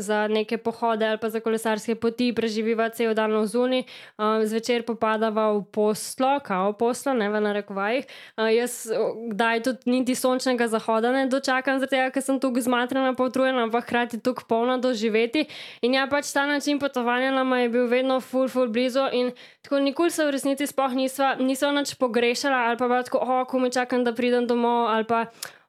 za 0.01 0.25
neke 0.29 0.57
pohode 0.57 1.05
ali 1.05 1.19
pa 1.21 1.29
za 1.29 1.41
kolesarske 1.45 1.95
poti, 1.95 2.33
preživiva 2.33 2.89
cel 2.89 3.13
dan 3.15 3.37
v 3.37 3.45
zuni, 3.47 3.83
um, 4.17 4.41
zvečer 4.41 4.87
popadava 4.89 5.51
v 5.53 5.67
poslo, 5.69 6.41
kao 6.41 6.73
poslo, 6.73 7.13
ne 7.13 7.29
v 7.29 7.45
narekovajih. 7.45 8.09
Uh, 8.41 8.49
jaz 8.49 8.89
kdaj 9.29 9.61
tudi 9.69 9.93
niti 9.93 10.17
sončnega 10.17 10.69
zahoda 10.73 11.13
ne 11.13 11.27
dočakam, 11.29 11.77
zato 11.77 12.09
ker 12.09 12.25
sem 12.25 12.41
tukaj 12.41 12.65
zmatrana, 12.65 13.13
pa 13.13 13.29
utrujena, 13.29 13.69
ampak 13.69 13.85
hkrati 13.85 14.23
tukaj 14.25 14.49
polna 14.49 14.79
doživeti. 14.81 15.45
In 15.85 15.93
ja, 16.01 16.09
pač 16.09 16.33
ta 16.33 16.47
način 16.49 16.81
potovanja 16.81 17.37
nam 17.37 17.53
je 17.53 17.69
bil 17.69 17.85
vedno 17.87 18.21
full, 18.25 18.49
full 18.49 18.73
blizu 18.73 19.13
in 19.13 19.37
tako 19.65 19.81
nikoli 19.81 20.13
se 20.13 20.27
v 20.29 20.37
resnici 20.37 20.69
spoh 20.69 20.93
nisva, 20.93 21.35
nisva 21.41 21.73
nič 21.73 21.97
pogrešala, 21.97 22.69
ali 22.69 22.77
pa 22.77 23.03
tako, 23.03 23.25
oh, 23.25 23.43
ko 23.49 23.59
mi 23.59 23.73
čakam, 23.73 24.05
da 24.05 24.13
pridem 24.13 24.47
domov, 24.47 24.93
ali 24.93 25.09
pa 25.09 25.25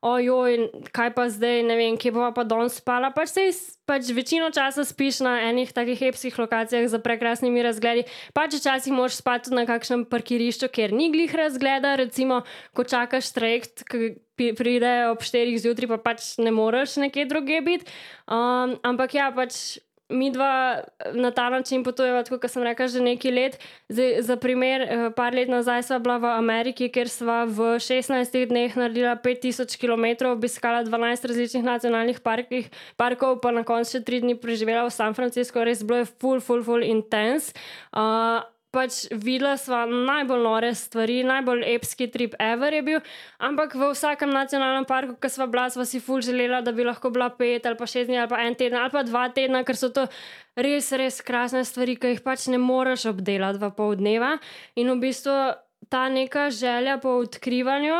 ojoj, 0.06 0.70
kaj 0.94 1.14
pa 1.16 1.26
zdaj, 1.34 1.64
ne 1.66 1.76
vem, 1.80 1.96
kje 1.98 2.12
bova 2.14 2.30
pa 2.36 2.44
danes 2.46 2.78
spala. 2.78 3.10
Pač 3.16 3.32
se 3.34 3.46
pač 3.90 4.12
večino 4.14 4.52
časa 4.54 4.86
spiš 4.86 5.24
na 5.26 5.34
enih 5.48 5.72
takih 5.74 6.02
epskih 6.12 6.36
lokacijah 6.38 6.86
z 6.92 7.00
prekrasnimi 7.02 7.64
razgledi. 7.66 8.06
Pač 8.38 8.60
včasih 8.60 8.94
moraš 8.94 9.18
spati 9.24 9.56
na 9.56 9.66
kakšnem 9.66 10.06
parkirišču, 10.12 10.70
kjer 10.70 10.94
ni 10.94 11.10
glih 11.16 11.34
razgleda, 11.34 11.96
recimo, 11.98 12.44
ko 12.78 12.86
čakaš 12.86 13.34
trajekt. 13.34 13.88
Pride 14.36 14.94
ob 15.08 15.24
4 15.24 15.58
zjutraj, 15.64 15.96
pa 15.96 15.98
pač 16.12 16.36
ne 16.44 16.52
moreš 16.52 17.00
nekje 17.00 17.26
druge 17.32 17.64
biti. 17.64 17.88
Um, 18.28 18.76
ampak 18.84 19.16
ja, 19.16 19.32
pač 19.32 19.80
mi 20.10 20.32
dva 20.32 20.78
eh, 20.78 21.12
na 21.14 21.32
ta 21.32 21.50
način 21.50 21.84
potujemo, 21.84 22.24
kot 22.30 22.52
sem 22.52 22.64
rekel, 22.64 22.88
že 22.88 23.02
nekaj 23.02 23.32
let. 23.32 23.60
Zdaj, 23.90 24.22
za 24.22 24.36
primer, 24.36 24.82
eh, 24.82 25.10
par 25.16 25.34
let 25.34 25.50
nazaj 25.50 25.84
sva 25.84 26.00
bila 26.00 26.18
v 26.18 26.32
Ameriki, 26.38 26.90
kjer 26.90 27.10
sva 27.10 27.46
v 27.46 27.80
16 27.82 28.46
dneh 28.50 28.76
naredila 28.78 29.16
5000 29.16 29.78
km, 29.78 30.30
obiskala 30.30 30.84
12 30.84 31.26
različnih 31.26 31.64
nacionalnih 31.64 32.20
parkih, 32.20 32.70
parkov, 32.98 33.42
pa 33.42 33.52
na 33.52 33.64
koncu 33.64 33.98
še 33.98 34.04
3 34.06 34.22
dni 34.22 34.36
preživela 34.38 34.86
v 34.86 34.94
San 34.94 35.14
Franciscu, 35.14 35.64
res 35.64 35.84
bilo 35.84 36.04
je 36.04 36.12
full, 36.22 36.40
full, 36.40 36.64
full 36.64 36.84
intense. 36.84 37.54
Uh, 37.90 38.46
pač 38.76 39.06
videla 39.12 39.56
sva 39.60 39.86
najbolj 39.88 40.44
nore 40.44 40.72
stvari, 40.76 41.22
najbolj 41.28 41.64
epski 41.76 42.10
trip 42.12 42.36
ever 42.44 42.76
je 42.76 42.84
bil. 42.86 43.02
Ampak 43.40 43.78
v 43.80 43.92
vsakem 43.94 44.34
nacionalnem 44.36 44.88
parku, 44.90 45.16
ki 45.16 45.32
sva 45.32 45.48
bila, 45.52 45.70
sva 45.72 45.88
si 45.88 46.04
ful 46.04 46.24
želela, 46.26 46.60
da 46.66 46.76
bi 46.76 46.86
lahko 46.88 47.14
bila 47.16 47.32
pet 47.32 47.66
ali 47.66 47.80
pa 47.80 47.88
šest 47.88 48.12
dni 48.12 48.22
ali 48.22 48.32
pa 48.32 48.42
en 48.44 48.58
teden 48.60 48.80
ali 48.82 48.94
pa 48.94 49.06
dva 49.08 49.28
tedna, 49.36 49.64
ker 49.64 49.80
so 49.80 49.92
to 49.96 50.08
res, 50.60 50.92
res 50.92 51.22
krasne 51.26 51.64
stvari, 51.68 51.96
ki 52.00 52.16
jih 52.16 52.26
pač 52.26 52.50
ne 52.52 52.60
moreš 52.62 53.10
obdelati 53.16 53.64
v 53.64 53.72
pol 53.78 53.96
dneva. 54.00 54.36
In 54.76 54.92
v 54.92 55.00
bistvu 55.08 55.38
ta 55.90 56.10
neka 56.10 56.50
želja 56.50 56.98
po 56.98 57.10
odkrivanju 57.22 57.96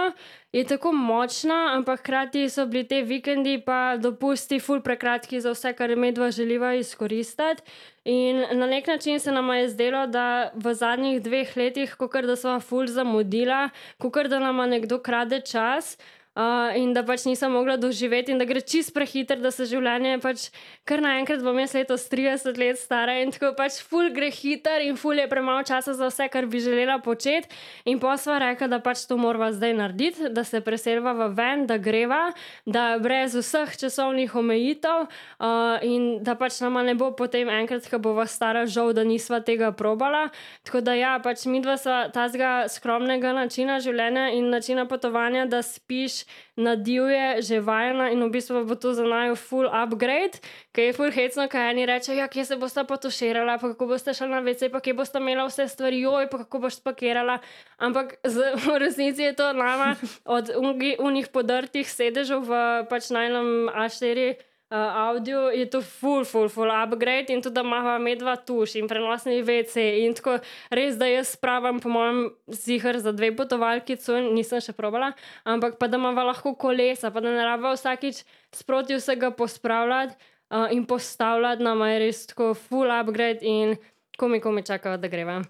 je 0.56 0.64
tako 0.64 0.92
močna, 0.92 1.74
ampak 1.76 2.00
hkrati 2.00 2.50
so 2.50 2.64
bili 2.66 2.88
te 2.88 3.02
vikendi 3.04 3.58
pa 3.66 3.98
dopusti 4.00 4.60
ful 4.64 4.80
prekratki 4.82 5.42
za 5.44 5.52
vse, 5.52 5.74
kar 5.76 5.92
medva 6.00 6.30
želiva 6.32 6.74
izkoristiti. 6.80 7.64
In 8.06 8.40
na 8.52 8.68
nek 8.68 8.88
način 8.88 9.20
se 9.20 9.32
nam 9.32 9.50
je 9.54 9.70
zdelo, 9.70 10.06
da 10.08 10.52
v 10.56 10.74
zadnjih 10.74 11.22
dveh 11.22 11.58
letih, 11.58 11.96
ko 12.00 12.08
kar 12.08 12.24
da 12.26 12.36
smo 12.36 12.60
ful 12.60 12.88
zamudila, 12.88 13.70
ko 13.98 14.10
kar 14.10 14.30
da 14.32 14.40
nam 14.40 14.64
nekdo 14.70 15.00
krade 15.04 15.42
čas, 15.42 15.98
Uh, 16.36 16.76
in 16.76 16.92
da 16.92 17.00
pač 17.08 17.24
nisem 17.24 17.54
mogla 17.56 17.78
doživeti, 17.80 18.34
in 18.34 18.42
da 18.42 18.44
gre 18.44 18.60
čist 18.60 18.92
prehiter, 18.92 19.40
da 19.40 19.54
se 19.56 19.64
življenje 19.72 20.18
pač 20.20 20.50
kar 20.84 21.00
naenkrat 21.00 21.40
bom 21.40 21.56
jaz 21.62 21.72
letos 21.78 22.04
30 22.12 22.58
let 22.60 22.76
stara 22.76 23.14
in 23.24 23.30
tako 23.32 23.54
pač 23.56 23.78
ful 23.80 24.10
gre 24.12 24.28
hiter 24.36 24.84
in 24.84 25.00
ful 25.00 25.16
je 25.16 25.30
premalo 25.32 25.64
časa 25.64 25.94
za 25.96 26.10
vse, 26.10 26.28
kar 26.34 26.44
bi 26.52 26.60
želela 26.60 26.98
početi. 27.00 27.48
In 27.88 28.02
pa 28.04 28.18
sva 28.20 28.42
rekla, 28.44 28.68
da 28.68 28.82
pač 28.84 29.06
to 29.08 29.16
moramo 29.16 29.48
zdaj 29.56 29.78
narediti, 29.78 30.28
da 30.36 30.44
se 30.44 30.60
preselva 30.60 31.14
v 31.22 31.30
ven, 31.38 31.64
da 31.72 31.78
greva, 31.80 32.20
da 32.68 32.84
brez 33.00 33.38
vseh 33.40 33.72
časovnih 33.86 34.36
omejitev 34.36 35.06
uh, 35.08 35.88
in 35.88 36.20
da 36.20 36.36
pač 36.36 36.60
nama 36.60 36.84
ne 36.84 36.98
bo 37.00 37.14
potem 37.16 37.48
enkrat, 37.62 37.88
ko 37.88 38.02
bova 38.10 38.28
stara, 38.28 38.66
žal, 38.68 38.92
da 38.92 39.08
nisva 39.08 39.40
tega 39.40 39.72
probala. 39.72 40.28
Tako 40.68 40.84
da 40.84 41.00
ja, 41.00 41.16
pač 41.24 41.48
mi 41.48 41.64
dva 41.64 41.80
sva 41.80 42.10
tazga 42.12 42.68
skromnega 42.76 43.32
načina 43.40 43.80
življenja 43.80 44.34
in 44.36 44.52
načina 44.52 44.84
potovanja, 44.84 45.48
da 45.48 45.64
spiš 45.64 46.25
na 46.56 46.76
divje, 46.76 47.42
že 47.42 47.60
vajena 47.60 48.10
in 48.12 48.24
v 48.24 48.30
bistvu 48.32 48.64
bo 48.66 48.76
to 48.76 48.94
za 48.94 49.04
naju 49.04 49.36
full 49.36 49.68
upgrade, 49.68 50.40
ki 50.72 50.90
je 50.90 50.96
full 50.96 51.12
hecno, 51.12 51.48
kaj 51.52 51.72
eni 51.72 51.86
reče, 51.86 52.16
ja, 52.16 52.28
kje 52.28 52.46
se 52.46 52.56
boste 52.56 52.84
potuširala, 52.88 53.58
pa 53.58 53.74
kako 53.74 53.88
boste 53.92 54.14
šli 54.14 54.30
na 54.32 54.42
WC, 54.42 54.72
pa 54.72 54.80
kje 54.80 54.94
boste 54.94 55.20
imela 55.20 55.46
vse 55.50 55.68
stvari, 55.68 56.00
joj, 56.00 56.30
pa 56.32 56.44
kako 56.46 56.66
boš 56.68 56.80
spakirala. 56.82 57.40
Ampak 57.78 58.18
z, 58.24 58.54
v 58.64 58.78
resnici 58.80 59.24
je 59.24 59.36
to 59.36 59.54
nama 59.54 59.96
od 60.26 60.52
unih 61.00 61.28
podrtih 61.28 61.88
sedežev 61.90 62.46
v 62.48 62.60
pač 62.90 63.12
najnem 63.12 63.70
A4 63.70 64.55
uh, 64.70 64.78
audio 64.78 65.50
je 65.50 65.70
to 65.70 65.82
full, 65.82 66.26
full, 66.26 66.50
full 66.50 66.72
upgrade 66.72 67.34
in 67.34 67.42
tudi 67.42 67.54
da 67.54 67.62
ima 67.62 67.98
medva 67.98 68.36
tuš 68.36 68.76
in 68.76 68.88
prenosni 68.88 69.42
VC. 69.42 69.76
In 70.06 70.14
tako 70.14 70.38
res, 70.70 70.98
da 70.98 71.06
jaz 71.06 71.36
spravim, 71.36 71.80
po 71.80 71.90
mojem, 71.90 72.30
zihar 72.48 73.00
za 73.00 73.12
dve 73.12 73.32
potovalki, 73.36 73.98
co 74.02 74.20
nisem 74.20 74.62
še 74.62 74.74
probala, 74.74 75.14
ampak 75.44 75.78
pa 75.80 75.88
da 75.88 75.98
ima 75.98 76.14
lahko 76.24 76.56
kolesa, 76.56 77.12
pa 77.12 77.22
da 77.22 77.34
ne 77.34 77.44
rabimo 77.46 77.76
vsakič 77.76 78.24
sproti 78.56 78.98
vsega 78.98 79.32
pospravljati 79.32 80.16
uh, 80.50 80.68
in 80.72 80.86
postavljati, 80.86 81.64
nam 81.64 81.84
je 81.86 82.00
res 82.00 82.26
tako 82.32 82.54
full 82.54 82.92
upgrade 82.92 83.46
in 83.46 83.78
komi 84.18 84.42
komi 84.42 84.66
čakajo, 84.66 84.98
da 84.98 85.12
greva. 85.12 85.42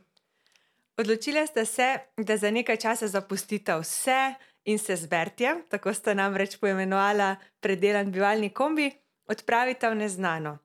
Odločili 0.98 1.42
ste 1.48 1.66
se, 1.66 1.88
da 2.18 2.38
za 2.38 2.52
nekaj 2.52 2.78
časa 2.80 3.08
zapustite 3.08 3.76
vse 3.82 4.36
in 4.66 4.80
se 4.80 4.96
zberite, 4.96 5.52
tako 5.70 5.94
ste 5.94 6.16
namreč 6.16 6.56
poimenovali 6.58 7.36
predelan 7.60 8.12
bivalni 8.12 8.50
kombi 8.50 8.88
odpravite 9.28 9.90
v 9.90 9.96
neznano. 9.96 10.58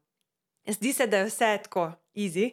Zdi 0.66 0.92
se, 0.92 1.07
da 1.07 1.16
je 1.16 1.31
vse 1.31 1.59
tako 1.62 1.92
easy. 2.14 2.53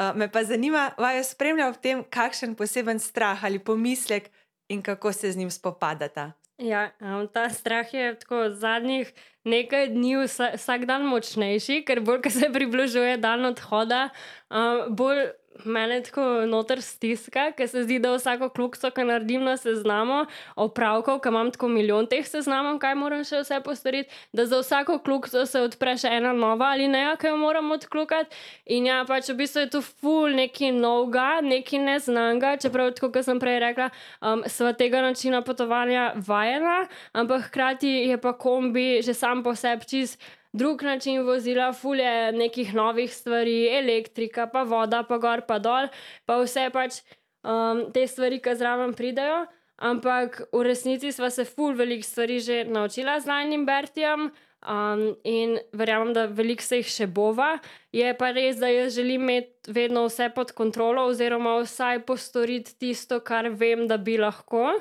Uh, 0.00 0.16
me 0.16 0.32
pa 0.32 0.44
zanima, 0.44 0.90
vaju 0.98 1.24
spremlja 1.24 1.68
v 1.70 1.80
tem, 1.82 2.04
kakšen 2.04 2.54
poseben 2.56 2.98
strah 2.98 3.44
ali 3.44 3.58
pomislek 3.58 4.30
in 4.68 4.82
kako 4.82 5.12
se 5.12 5.32
z 5.32 5.36
njim 5.36 5.50
spopadate. 5.50 6.32
Ja, 6.58 6.90
um, 7.00 7.28
ta 7.28 7.50
strah 7.50 7.94
je 7.94 8.18
tako 8.18 8.50
zadnjih 8.50 9.12
nekaj 9.44 9.88
dni 9.88 10.16
vsa, 10.24 10.52
vsak 10.56 10.86
dan 10.86 11.04
močnejši, 11.10 11.82
ker 11.84 12.00
bolj, 12.00 12.22
ko 12.22 12.30
se 12.30 12.48
približuje 12.52 13.16
dan 13.16 13.44
odhoda, 13.44 14.08
um, 14.50 14.96
bolj 14.96 15.26
mene 15.64 16.00
tako 16.02 16.22
noter 16.46 16.82
stiska, 16.82 17.50
ker 17.56 17.68
se 17.68 17.84
zdi, 17.84 17.98
da 18.02 18.14
vsako 18.14 18.48
klukco, 18.54 18.90
ki 18.90 19.04
naredim 19.06 19.44
na 19.44 19.56
seznamu, 19.60 20.24
opravkov, 20.56 21.20
ki 21.22 21.30
imam 21.32 21.50
tako 21.54 21.68
milijon 21.72 22.08
teh 22.10 22.26
seznamov, 22.26 22.78
kaj 22.82 22.96
moram 22.98 23.24
še 23.26 23.42
vse 23.42 23.60
postoriti, 23.64 24.10
da 24.32 24.46
za 24.48 24.62
vsako 24.62 24.98
klukco 25.04 25.44
se 25.46 25.62
odpre 25.62 25.94
še 26.00 26.12
ena 26.18 26.32
nova 26.36 26.72
ali 26.72 26.88
ne, 26.90 27.04
ki 27.20 27.32
jo 27.32 27.38
moram 27.40 27.70
odklukati. 27.76 28.34
In 28.74 28.88
ja, 28.90 29.02
pač 29.08 29.30
v 29.32 29.38
bistvu 29.42 29.66
je 29.66 29.72
to 29.76 29.82
ful 29.84 30.34
neki 30.36 30.72
novega, 30.76 31.40
neki 31.44 31.80
neznanga, 31.82 32.56
čeprav 32.62 32.94
tako, 32.96 33.12
kot 33.14 33.28
sem 33.28 33.40
prej 33.42 33.60
rekla, 33.62 33.90
um, 34.20 34.44
sva 34.50 34.74
tega 34.76 35.02
načina 35.04 35.42
potovanja 35.46 36.12
vajena, 36.16 36.86
ampak 37.16 37.50
hkrati 37.50 37.92
je 38.10 38.20
pa 38.20 38.32
kombi 38.32 39.02
že 39.02 39.14
sam 39.14 39.42
po 39.42 39.54
sebi 39.58 39.86
čist 39.88 40.20
drug 40.52 40.82
način 40.82 41.22
vozila, 41.26 41.72
fulje 41.72 42.32
nekih 42.32 42.74
novih 42.74 43.14
stvari, 43.14 43.68
elektrika, 43.72 44.46
pa 44.46 44.62
voda, 44.62 45.02
pa 45.02 45.18
gor, 45.18 45.42
pa 45.48 45.58
dol, 45.58 45.88
pa 46.26 46.38
vse 46.42 46.68
pač 46.72 47.00
um, 47.42 47.88
te 47.92 48.06
stvari, 48.06 48.40
ki 48.42 48.56
zraven 48.56 48.94
pridejo. 48.94 49.46
Ampak 49.82 50.44
v 50.52 50.62
resnici 50.62 51.10
smo 51.12 51.30
se 51.30 51.44
ful 51.44 51.74
veliko 51.74 52.06
stvari 52.06 52.38
že 52.40 52.64
naučila 52.64 53.20
z 53.20 53.26
Lajnim 53.26 53.66
Bertijem. 53.66 54.30
Um, 54.62 55.16
in 55.26 55.56
verjamem, 55.74 56.12
da 56.14 56.28
veliko 56.30 56.62
se 56.62 56.78
jih 56.78 56.86
še 56.86 57.06
bova. 57.10 57.56
Je 57.90 58.12
pa 58.14 58.28
res, 58.30 58.60
da 58.62 58.68
jaz 58.70 58.94
želim 58.94 59.24
imeti 59.24 59.72
vedno 59.74 60.04
vse 60.06 60.28
pod 60.36 60.52
kontrolo, 60.54 61.08
oziroma 61.10 61.56
vsaj 61.64 62.04
postoriti 62.06 62.76
tisto, 62.78 63.18
kar 63.26 63.50
vem, 63.50 63.88
da 63.90 63.98
bi 63.98 64.14
lahko. 64.22 64.76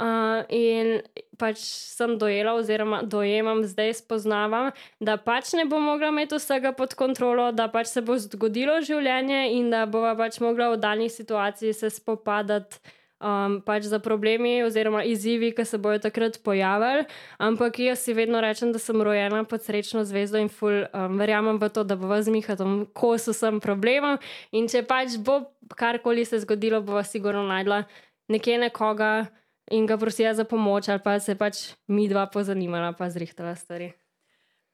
Uh, 0.00 0.46
in 0.48 1.02
pač 1.36 1.60
sem 1.60 2.14
dojela, 2.16 2.54
oziroma 2.56 3.02
dojemam, 3.04 3.60
zdaj 3.68 3.98
spoznavam, 3.98 4.70
da 4.96 5.18
pač 5.20 5.52
ne 5.58 5.66
bom 5.68 5.82
mogla 5.84 6.08
imeti 6.08 6.38
vsega 6.40 6.72
pod 6.72 6.94
kontrolo, 6.96 7.50
da 7.52 7.66
pač 7.68 7.90
se 7.92 8.00
bo 8.00 8.16
zgodilo 8.16 8.78
življenje 8.80 9.42
in 9.58 9.68
da 9.68 9.84
bova 9.84 10.14
pač 10.16 10.40
mogla 10.40 10.70
v 10.72 10.80
daljni 10.80 11.10
situaciji 11.12 11.76
se 11.76 11.90
spopadati 11.92 12.80
um, 13.20 13.60
pač 13.60 13.88
za 13.92 14.00
problemi 14.00 14.62
oziroma 14.64 15.04
izzivi, 15.04 15.52
ki 15.56 15.64
se 15.64 15.78
bojo 15.78 16.00
takrat 16.00 16.40
pojavili. 16.44 17.04
Ampak 17.38 17.78
jaz 17.84 18.04
si 18.04 18.14
vedno 18.16 18.40
rečem, 18.40 18.72
da 18.72 18.80
sem 18.80 18.96
rojena 19.02 19.44
pod 19.44 19.64
srečno 19.64 20.04
zvezdo 20.08 20.40
in 20.40 20.48
ful, 20.48 20.84
um, 20.88 21.18
verjamem 21.20 21.60
v 21.60 21.68
to, 21.68 21.84
da 21.84 21.96
bo 22.00 22.08
vzmihatom, 22.08 22.86
ko 22.96 23.16
so 23.18 23.36
sem 23.36 23.60
problemom. 23.60 24.16
In 24.52 24.68
če 24.68 24.82
pač 24.88 25.20
bo 25.20 25.42
karkoli 25.76 26.24
se 26.24 26.40
zgodilo, 26.40 26.80
bova 26.80 27.04
sigurno 27.04 27.44
najdla 27.46 27.84
nekje 28.30 28.58
nekoga 28.64 29.28
in 29.70 29.86
ga 29.86 29.96
prosila 29.96 30.34
za 30.34 30.44
pomoč, 30.44 30.88
ali 30.88 31.02
pa 31.04 31.18
se 31.20 31.34
pač 31.34 31.74
mi 31.88 32.08
dva 32.08 32.26
pozanimala, 32.26 32.92
pa 32.92 33.10
zrihtala 33.10 33.54
stvari. 33.54 33.92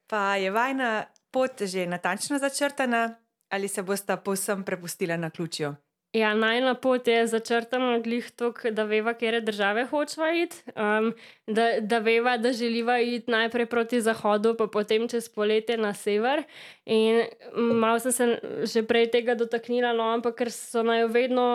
Pa 0.07 0.35
je 0.35 0.51
vajna 0.51 1.05
pot 1.31 1.61
že 1.61 1.87
natančno 1.87 2.39
začrtana, 2.39 3.19
ali 3.49 3.67
se 3.67 3.83
bosta 3.83 4.17
povsem 4.17 4.63
prepustila 4.63 5.17
na 5.17 5.29
ključju? 5.29 5.75
Ja, 6.15 6.31
najna 6.33 6.71
pot 6.73 7.07
je 7.07 7.27
začrtana 7.27 7.99
glih 7.99 8.29
tako, 8.31 8.71
da 8.71 8.83
veva, 8.87 9.11
kje 9.13 9.41
države 9.41 9.83
hočeva 9.85 10.31
iti. 10.31 10.55
Um, 10.75 11.11
da, 11.47 11.67
da 11.81 11.99
veva, 11.99 12.37
da 12.37 12.53
želiva 12.53 12.99
iti 12.99 13.31
najprej 13.31 13.65
proti 13.65 14.01
zahodu, 14.01 14.55
pa 14.57 14.67
potem 14.67 15.07
čez 15.09 15.29
poletje 15.29 15.77
na 15.77 15.93
sever. 15.93 16.43
In 16.85 17.21
malo 17.55 17.99
sem 17.99 18.11
se 18.11 18.39
že 18.63 18.83
prej 18.87 19.11
tega 19.11 19.35
dotaknila, 19.35 19.93
no, 19.93 20.07
ampak 20.13 20.39
ker 20.39 20.51
so 20.51 20.83
naj 20.83 21.05
vedno, 21.11 21.45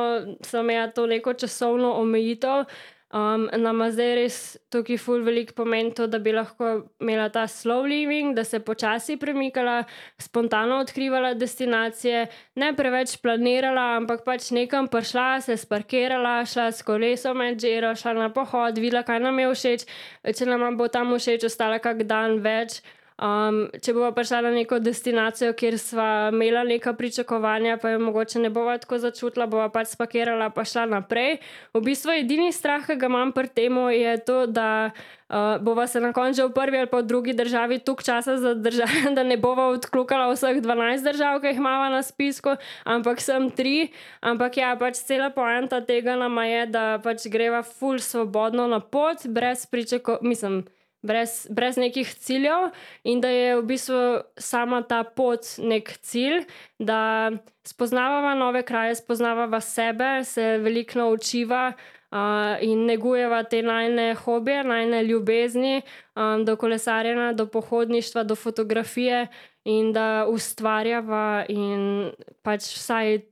sem 0.45 0.69
imela 0.69 0.91
to 0.93 1.07
neko 1.07 1.33
časovno 1.33 1.97
omejitev. 2.05 2.69
Um, 3.13 3.43
nama 3.61 3.91
zdaj 3.93 4.15
res 4.17 4.37
tukaj 4.73 4.97
ful 4.97 5.21
velik 5.21 5.51
pomen 5.53 5.91
to, 5.93 6.07
da 6.09 6.17
bi 6.17 6.33
lahko 6.33 6.69
imela 6.97 7.27
ta 7.29 7.43
slow 7.45 7.85
living, 7.85 8.33
da 8.33 8.41
se 8.45 8.57
počasi 8.65 9.19
premikala, 9.21 9.83
spontano 10.17 10.79
odkrivala 10.81 11.35
destinacije, 11.37 12.23
ne 12.57 12.71
preveč 12.73 13.19
planirala, 13.21 13.99
ampak 13.99 14.25
pač 14.25 14.49
nekam 14.57 14.89
prišla, 14.89 15.43
se 15.45 15.59
sparkirala, 15.61 16.39
šla 16.49 16.71
s 16.73 16.81
kolesom 16.89 17.37
med 17.37 17.61
žero, 17.61 17.93
šla 17.93 18.17
na 18.17 18.31
pohod, 18.33 18.81
videla, 18.81 19.05
kaj 19.05 19.21
nam 19.21 19.45
je 19.45 19.53
všeč, 19.53 19.87
če 20.33 20.49
nam 20.49 20.81
bo 20.81 20.89
tam 20.89 21.13
všeč, 21.13 21.45
ostala 21.53 21.85
kak 21.85 22.07
dan 22.09 22.41
več. 22.41 22.81
Um, 23.23 23.69
če 23.79 23.93
bomo 23.95 24.09
prišli 24.17 24.41
na 24.43 24.51
neko 24.51 24.81
destinacijo, 24.83 25.53
kjer 25.55 25.77
smo 25.79 26.05
imeli 26.33 26.75
neka 26.75 26.91
pričakovanja, 26.99 27.77
pa 27.79 27.93
je 27.93 28.01
mogoče 28.03 28.41
ne 28.43 28.51
bomo 28.51 28.75
tako 28.83 28.99
začutila, 28.99 29.47
bomo 29.47 29.69
pač 29.71 29.93
spakirala 29.93 30.49
in 30.51 30.67
šla 30.67 30.87
naprej. 30.91 31.39
V 31.71 31.85
bistvu 31.87 32.17
edini 32.19 32.51
strah, 32.51 32.83
ki 32.83 32.97
ga 32.99 33.07
imam 33.07 33.31
pri 33.33 33.47
tem, 33.47 33.79
je 33.95 34.17
to, 34.27 34.47
da 34.51 34.91
uh, 34.91 35.63
bomo 35.63 35.87
se 35.87 36.03
na 36.03 36.11
koncu 36.13 36.49
v 36.49 36.53
prvi 36.57 36.83
ali 36.83 36.91
pa 36.91 36.99
v 36.99 37.07
drugi 37.07 37.37
državi 37.39 37.79
toliko 37.87 38.03
časa 38.03 38.37
zadržali, 38.43 39.15
da 39.17 39.23
ne 39.23 39.39
bomo 39.39 39.71
odklukala 39.77 40.27
vseh 40.35 40.59
12 40.59 41.07
držav, 41.07 41.39
ki 41.41 41.55
jih 41.55 41.63
imamo 41.63 41.95
na 41.95 42.03
spisku, 42.03 42.59
ampak 42.83 43.23
sem 43.23 43.51
tri. 43.55 43.93
Ampak 44.21 44.59
ja, 44.59 44.75
pač 44.75 44.99
cela 44.99 45.31
poenta 45.31 45.79
tega 45.79 46.19
nama 46.19 46.51
je, 46.51 46.67
da 46.67 46.85
pač 46.99 47.31
greva 47.31 47.63
ful 47.63 48.03
svobodno 48.03 48.67
na 48.67 48.83
pot, 48.83 49.29
brez 49.31 49.63
pričakovanj 49.71 50.67
brez, 51.03 51.47
brez 51.51 51.77
nekih 51.77 52.15
ciljev, 52.15 52.71
in 53.05 53.21
da 53.21 53.29
je 53.29 53.57
v 53.61 53.65
bistvu 53.67 54.03
sama 54.39 54.83
ta 54.83 55.03
pot 55.05 55.47
nek 55.59 55.91
cilj, 56.03 56.45
da 56.79 57.31
spoznavamo 57.67 58.35
nove 58.39 58.63
kraje, 58.63 58.95
spoznavamo 58.95 59.61
sebe, 59.61 60.25
se 60.25 60.59
veliko 60.59 60.99
naučiva. 60.99 61.73
Uh, 62.13 62.61
in 62.61 62.83
negujeva 62.85 63.39
te 63.49 63.63
najne 63.65 64.11
hobije, 64.15 64.65
najne 64.69 64.99
ljubezni, 65.03 65.79
um, 66.13 66.45
do 66.45 66.59
kolesarjenja, 66.61 67.31
do 67.33 67.47
pohodništva, 67.47 68.23
do 68.23 68.35
fotografije, 68.37 69.29
in 69.65 69.93
da 69.93 70.27
ustvarjava, 70.29 71.45
in 71.49 72.11
pač 72.43 72.67
vsaj 72.75 73.23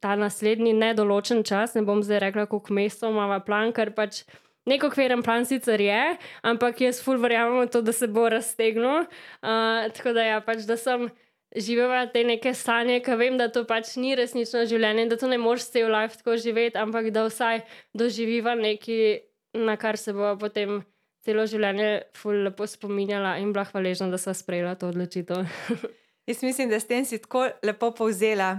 ta 0.00 0.16
naslednji 0.16 0.72
nedoločen 0.72 1.44
čas, 1.44 1.74
ne 1.74 1.82
bom 1.86 2.02
zdaj 2.02 2.20
rekla, 2.26 2.46
koliko 2.46 2.74
mesecev 2.74 3.14
imamo 3.14 3.38
plan, 3.46 3.72
ker 3.76 3.92
pač 3.94 4.24
Neko 4.66 4.90
kveren 4.90 5.22
plan 5.22 5.46
sicer 5.46 5.80
je, 5.80 6.00
ampak 6.42 6.80
jaz 6.82 6.98
ful 7.04 7.20
verjamem 7.22 7.60
v 7.62 7.70
to, 7.70 7.84
da 7.86 7.92
se 7.94 8.08
bo 8.10 8.26
raztegnil. 8.28 9.06
Uh, 9.06 9.86
tako 9.94 10.16
da 10.16 10.24
ja, 10.26 10.40
pač 10.42 10.66
da 10.66 10.74
sem 10.80 11.06
živela 11.54 12.06
te 12.10 12.24
neke 12.26 12.50
sanje, 12.54 12.98
ki 13.04 13.14
vem, 13.18 13.38
da 13.38 13.46
to 13.52 13.62
pač 13.68 13.94
ni 14.00 14.16
resnično 14.18 14.64
življenje, 14.66 15.06
da 15.12 15.18
to 15.20 15.30
ne 15.30 15.38
moreš 15.38 15.70
cel 15.74 15.88
life 15.92 16.18
tako 16.18 16.36
živeti, 16.42 16.78
ampak 16.82 17.12
da 17.14 17.28
vsaj 17.28 17.62
doživiva 17.96 18.56
nekaj, 18.58 19.22
na 19.56 19.76
kar 19.80 19.98
se 20.00 20.12
bo 20.16 20.34
potem 20.40 20.80
celo 21.26 21.46
življenje 21.46 21.90
ful 22.18 22.44
lepo 22.46 22.66
spominjala 22.70 23.36
in 23.42 23.52
bila 23.54 23.66
hvaležna, 23.70 24.10
da 24.10 24.18
sem 24.20 24.34
sprejela 24.36 24.74
to 24.78 24.90
odločitev. 24.92 25.46
jaz 26.28 26.42
mislim, 26.42 26.70
da 26.70 26.80
s 26.80 26.90
tem 26.90 27.06
si 27.06 27.18
tako 27.22 27.46
lepo 27.62 27.92
povzela 27.94 28.50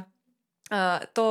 uh, 0.72 1.04
to, 1.14 1.28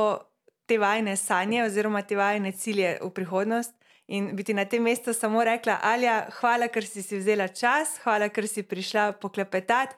te 0.67 0.77
vajne 0.81 1.15
sanje 1.17 1.63
oziroma 1.65 2.03
te 2.03 2.17
vajne 2.19 2.51
cilje 2.51 2.97
v 3.01 3.11
prihodnost. 3.13 3.76
In 4.07 4.29
biti 4.35 4.53
na 4.53 4.63
tem 4.65 4.83
mestu 4.83 5.13
samo 5.13 5.43
rekla, 5.43 5.79
Alja, 5.83 6.21
hvala, 6.39 6.69
ker 6.71 6.85
si, 6.87 7.03
si 7.03 7.19
vzela 7.19 7.47
čas, 7.47 7.97
hvala, 8.05 8.29
ker 8.31 8.47
si 8.47 8.63
prišla 8.63 9.11
poklepetati. 9.21 9.95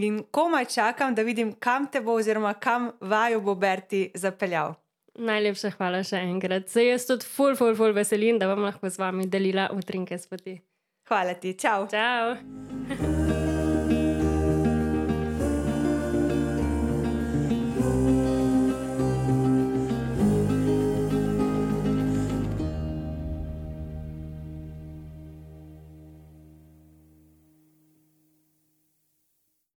In 0.00 0.22
komaj 0.30 0.70
čakam, 0.72 1.14
da 1.14 1.22
vidim, 1.22 1.52
kam 1.52 1.86
te 1.86 2.00
bo, 2.00 2.16
oziroma 2.16 2.54
kam 2.54 2.92
vaju 3.00 3.40
bo 3.44 3.54
Berti 3.54 4.06
zapeljal. 4.14 4.72
Najlepša 5.20 5.74
hvala 5.76 6.00
še 6.08 6.22
enkrat. 6.24 6.70
Se 6.72 6.86
jaz 6.86 7.04
tudi 7.04 7.28
ful, 7.28 7.52
ful, 7.58 7.76
ful 7.76 7.92
veselim, 7.92 8.40
da 8.40 8.48
bom 8.48 8.64
lahko 8.64 8.88
z 8.88 9.02
vami 9.02 9.28
delila 9.28 9.68
utrinke 9.76 10.16
s 10.16 10.30
poti. 10.30 10.56
Hvala 11.12 11.36
ti, 11.36 11.52
čau. 11.60 11.84
Čau. 11.92 13.18